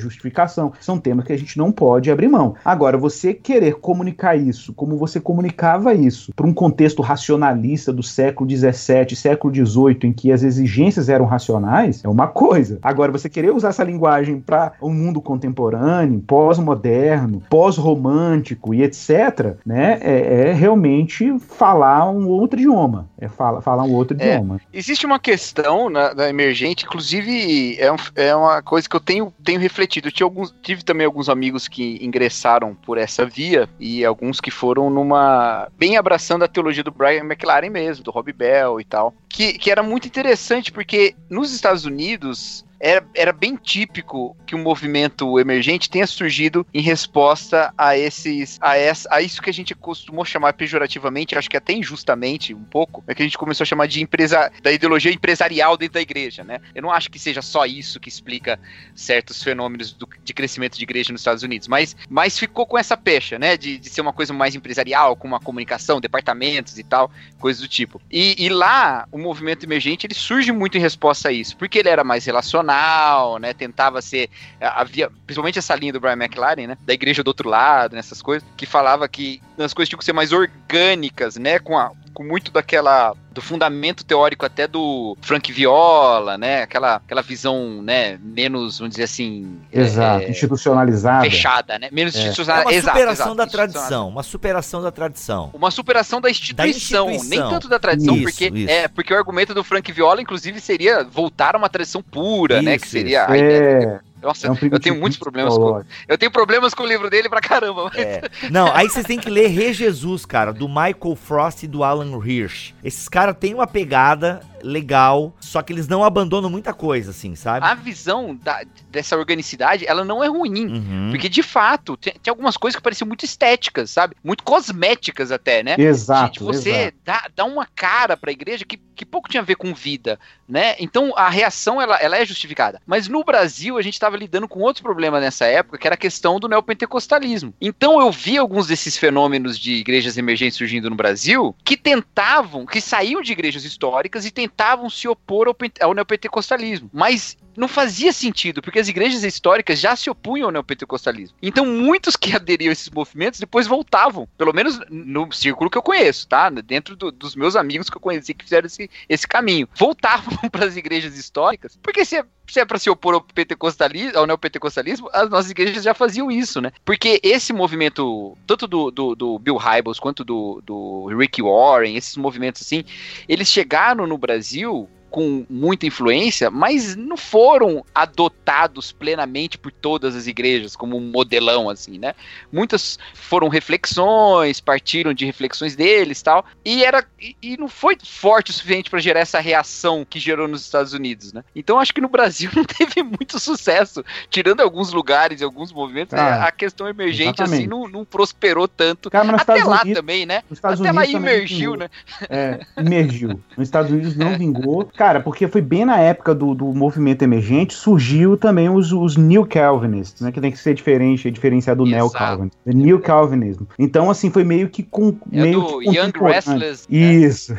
[0.80, 2.56] São temas que a gente não pode abrir mão.
[2.64, 8.50] Agora, você querer comunicar isso, como você comunicava isso, para um contexto racionalista do século
[8.50, 12.80] XVII, século XVIII, em que as exigências eram racionais, é uma coisa.
[12.82, 20.00] Agora, você querer usar essa linguagem para um mundo contemporâneo, pós-moderno, pós-romântico e etc., né,
[20.02, 23.10] é, é, realmente falar um outro idioma.
[23.20, 24.60] É fala, falar um outro é, idioma.
[24.74, 29.34] Existe uma questão na, da emergente, inclusive é, um, é uma coisa que eu tenho,
[29.44, 30.12] tenho refletido.
[30.22, 34.90] Eu alguns, tive também alguns amigos que ingressaram por essa via e alguns que foram
[34.90, 35.68] numa.
[35.78, 39.14] bem abraçando a teologia do Brian McLaren mesmo, do Rob Bell e tal.
[39.34, 44.62] Que, que era muito interessante porque nos Estados Unidos era, era bem típico que um
[44.62, 49.74] movimento emergente tenha surgido em resposta a esses a, essa, a isso que a gente
[49.74, 53.66] costumou chamar pejorativamente, acho que até injustamente um pouco, é que a gente começou a
[53.66, 56.60] chamar de empresa da ideologia empresarial dentro da igreja, né?
[56.76, 58.60] Eu não acho que seja só isso que explica
[58.94, 62.98] certos fenômenos do, de crescimento de igreja nos Estados Unidos, mas, mas ficou com essa
[62.98, 63.56] pecha, né?
[63.56, 67.10] De, de ser uma coisa mais empresarial, com uma comunicação, departamentos e tal,
[67.40, 68.02] coisas do tipo.
[68.12, 71.90] E, e lá, o movimento emergente, ele surge muito em resposta a isso, porque ele
[71.90, 73.54] era mais relacionado né?
[73.54, 74.30] Tentava ser.
[74.60, 76.78] Havia, principalmente essa linha do Brian McLaren, né?
[76.82, 80.14] Da igreja do outro lado, nessas coisas, que falava que as coisas tinham que ser
[80.14, 81.60] mais orgânicas, né?
[81.60, 86.62] Com, a, com muito daquela do fundamento teórico até do Frank Viola, né?
[86.62, 91.90] Aquela, aquela visão, né, menos, vamos dizer assim, exato, é, institucionalizada, fechada, né?
[91.92, 92.20] Menos é.
[92.20, 92.70] institucionalizada.
[92.70, 95.50] É uma exato, superação exato, da tradição, uma superação da tradição.
[95.54, 97.30] Uma superação da instituição, da instituição.
[97.30, 98.72] nem tanto da tradição, isso, porque isso.
[98.72, 102.66] é porque o argumento do Frank Viola, inclusive, seria voltar a uma tradição pura, isso,
[102.66, 102.78] né?
[102.78, 105.84] Que seria a ideia nossa, é um eu tenho muitos problemas com.
[106.08, 107.92] Eu tenho problemas com o livro dele pra caramba.
[107.94, 107.98] Mas...
[107.98, 108.22] É.
[108.50, 112.18] Não, aí vocês têm que ler Re Jesus, cara, do Michael Frost e do Alan
[112.26, 112.74] Hirsch.
[112.82, 117.66] Esses caras têm uma pegada legal, só que eles não abandonam muita coisa, assim, sabe?
[117.66, 120.68] A visão da, dessa organicidade, ela não é ruim.
[120.68, 121.10] Uhum.
[121.12, 124.16] Porque, de fato, tem, tem, algumas coisas que pareciam muito estéticas, sabe?
[124.24, 125.76] Muito cosméticas até, né?
[125.78, 126.40] Exato.
[126.40, 126.98] De você exato.
[127.04, 130.76] Dá, dá uma cara pra igreja que, que pouco tinha a ver com vida, né?
[130.80, 132.82] Então, a reação, ela, ela é justificada.
[132.86, 135.98] Mas no Brasil, a gente estava lidando com outro problema nessa época, que era a
[135.98, 137.54] questão do neopentecostalismo.
[137.60, 142.80] Então, eu vi alguns desses fenômenos de igrejas emergentes surgindo no Brasil, que tentavam, que
[142.80, 146.90] saíam de igrejas históricas e tentavam tentavam se opor ao, ao neopentecostalismo.
[146.94, 151.38] Mas não fazia sentido, porque as igrejas históricas já se opunham ao neopentecostalismo.
[151.42, 155.84] Então, muitos que aderiam a esses movimentos depois voltavam, pelo menos no círculo que eu
[155.84, 156.50] conheço, tá?
[156.50, 159.68] Dentro do, dos meus amigos que eu conheci que fizeram esse, esse caminho.
[159.76, 164.28] Voltavam para as igrejas históricas, porque se se é para se opor ao pentecostalismo, ao
[164.28, 166.72] neopentecostalismo, as nossas igrejas já faziam isso, né?
[166.84, 172.18] Porque esse movimento, tanto do, do, do Bill Hybels quanto do, do Rick Warren, esses
[172.18, 172.84] movimentos assim,
[173.28, 180.26] eles chegaram no Brasil com muita influência, mas não foram adotados plenamente por todas as
[180.26, 182.16] igrejas como um modelão assim, né?
[182.52, 188.50] Muitas foram reflexões, partiram de reflexões deles, tal, e era e, e não foi forte
[188.50, 191.44] o suficiente para gerar essa reação que gerou nos Estados Unidos, né?
[191.56, 196.14] Então acho que no Brasil não teve muito sucesso, tirando alguns lugares e alguns movimentos,
[196.14, 196.24] né?
[196.24, 197.60] a questão emergente assim, exatamente.
[197.60, 199.12] assim não, não, prosperou tanto.
[199.12, 200.42] Cara, Até Estados lá Unidos, também, né?
[200.52, 201.88] Até Unidos lá emergiu, né?
[202.28, 203.40] É, emergiu.
[203.56, 204.90] Nos Estados Unidos não vingou.
[205.04, 209.46] Cara, porque foi bem na época do, do movimento emergente, surgiu também os, os New
[209.46, 210.32] Calvinists, né?
[210.32, 212.50] Que tem que ser diferente, diferenciar do Neo Calvin.
[212.66, 213.68] New Calvinismo.
[213.78, 215.14] Então, assim, foi meio que com.
[215.30, 216.88] É meio do que Young Restless.
[216.90, 216.98] Né?
[216.98, 217.54] Isso.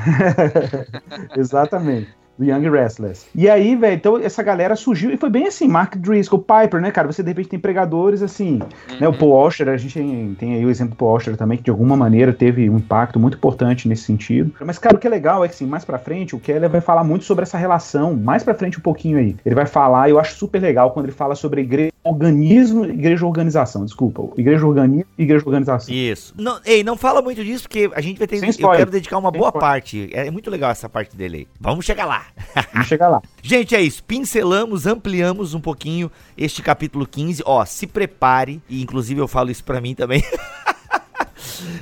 [1.36, 2.08] Exatamente
[2.38, 3.26] do Young Restless.
[3.34, 6.90] E aí, velho, então essa galera surgiu e foi bem assim, Mark Driscoll, Piper, né,
[6.90, 7.06] cara?
[7.06, 8.60] Você de repente tem pregadores assim,
[8.90, 8.98] uhum.
[9.00, 9.08] né?
[9.08, 11.64] O Paul Washer, a gente tem, tem, aí o exemplo do Paul Washer também, que
[11.64, 14.52] de alguma maneira teve um impacto muito importante nesse sentido.
[14.64, 16.80] Mas, cara, o que é legal é que, assim, mais pra frente, o Keller vai
[16.80, 19.36] falar muito sobre essa relação, mais pra frente um pouquinho aí.
[19.44, 23.84] Ele vai falar, eu acho super legal quando ele fala sobre igreja, organismo, igreja organização,
[23.84, 24.22] desculpa.
[24.36, 25.94] Igreja organismo e igreja organização.
[25.94, 26.34] Isso.
[26.36, 28.36] Não, ei, não fala muito disso, porque a gente vai ter.
[28.36, 29.68] eu quero dedicar uma Sem boa spoiler.
[29.68, 30.10] parte.
[30.12, 31.48] É muito legal essa parte dele aí.
[31.60, 32.23] Vamos chegar lá.
[32.72, 33.22] Vamos chegar lá.
[33.42, 34.02] Gente, é isso.
[34.04, 37.42] Pincelamos, ampliamos um pouquinho este capítulo 15.
[37.44, 40.22] Ó, se prepare, e inclusive eu falo isso para mim também.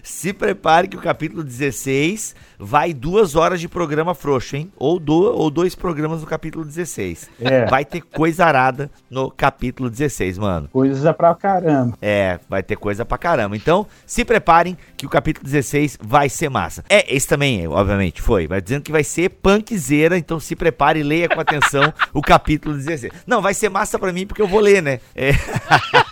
[0.02, 4.70] Se prepare que o capítulo 16 vai duas horas de programa frouxo, hein?
[4.76, 7.28] Ou, do, ou dois programas no capítulo 16.
[7.40, 7.66] É.
[7.66, 10.68] Vai ter coisa arada no capítulo 16, mano.
[10.72, 11.98] Coisa pra caramba.
[12.00, 13.56] É, vai ter coisa pra caramba.
[13.56, 16.84] Então, se preparem que o capítulo 16 vai ser massa.
[16.88, 18.46] É, esse também, obviamente, foi.
[18.46, 22.76] Vai dizendo que vai ser punkzeira, então se prepare e leia com atenção o capítulo
[22.76, 23.12] 16.
[23.26, 25.00] Não, vai ser massa pra mim porque eu vou ler, né?
[25.16, 25.32] É.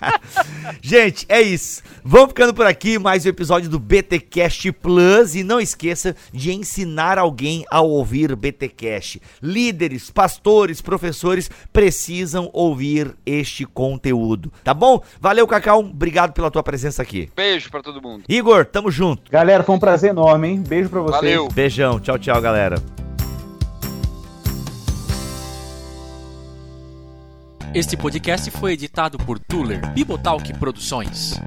[0.83, 1.83] Gente, é isso.
[2.05, 7.19] Vamos ficando por aqui, mais um episódio do BTcast Plus e não esqueça de ensinar
[7.19, 9.21] alguém a ouvir BTcast.
[9.43, 15.03] Líderes, pastores, professores precisam ouvir este conteúdo, tá bom?
[15.21, 17.31] Valeu, Cacau, obrigado pela tua presença aqui.
[17.37, 18.25] Beijo para todo mundo.
[18.27, 19.31] Igor, tamo junto.
[19.31, 20.65] Galera, foi um prazer enorme, hein?
[20.67, 21.21] Beijo para vocês.
[21.21, 21.49] Valeu.
[21.49, 22.01] Beijão.
[22.01, 22.83] Tchau, tchau, galera.
[27.75, 31.39] Este podcast foi editado por Tuller Bibotalk Produções.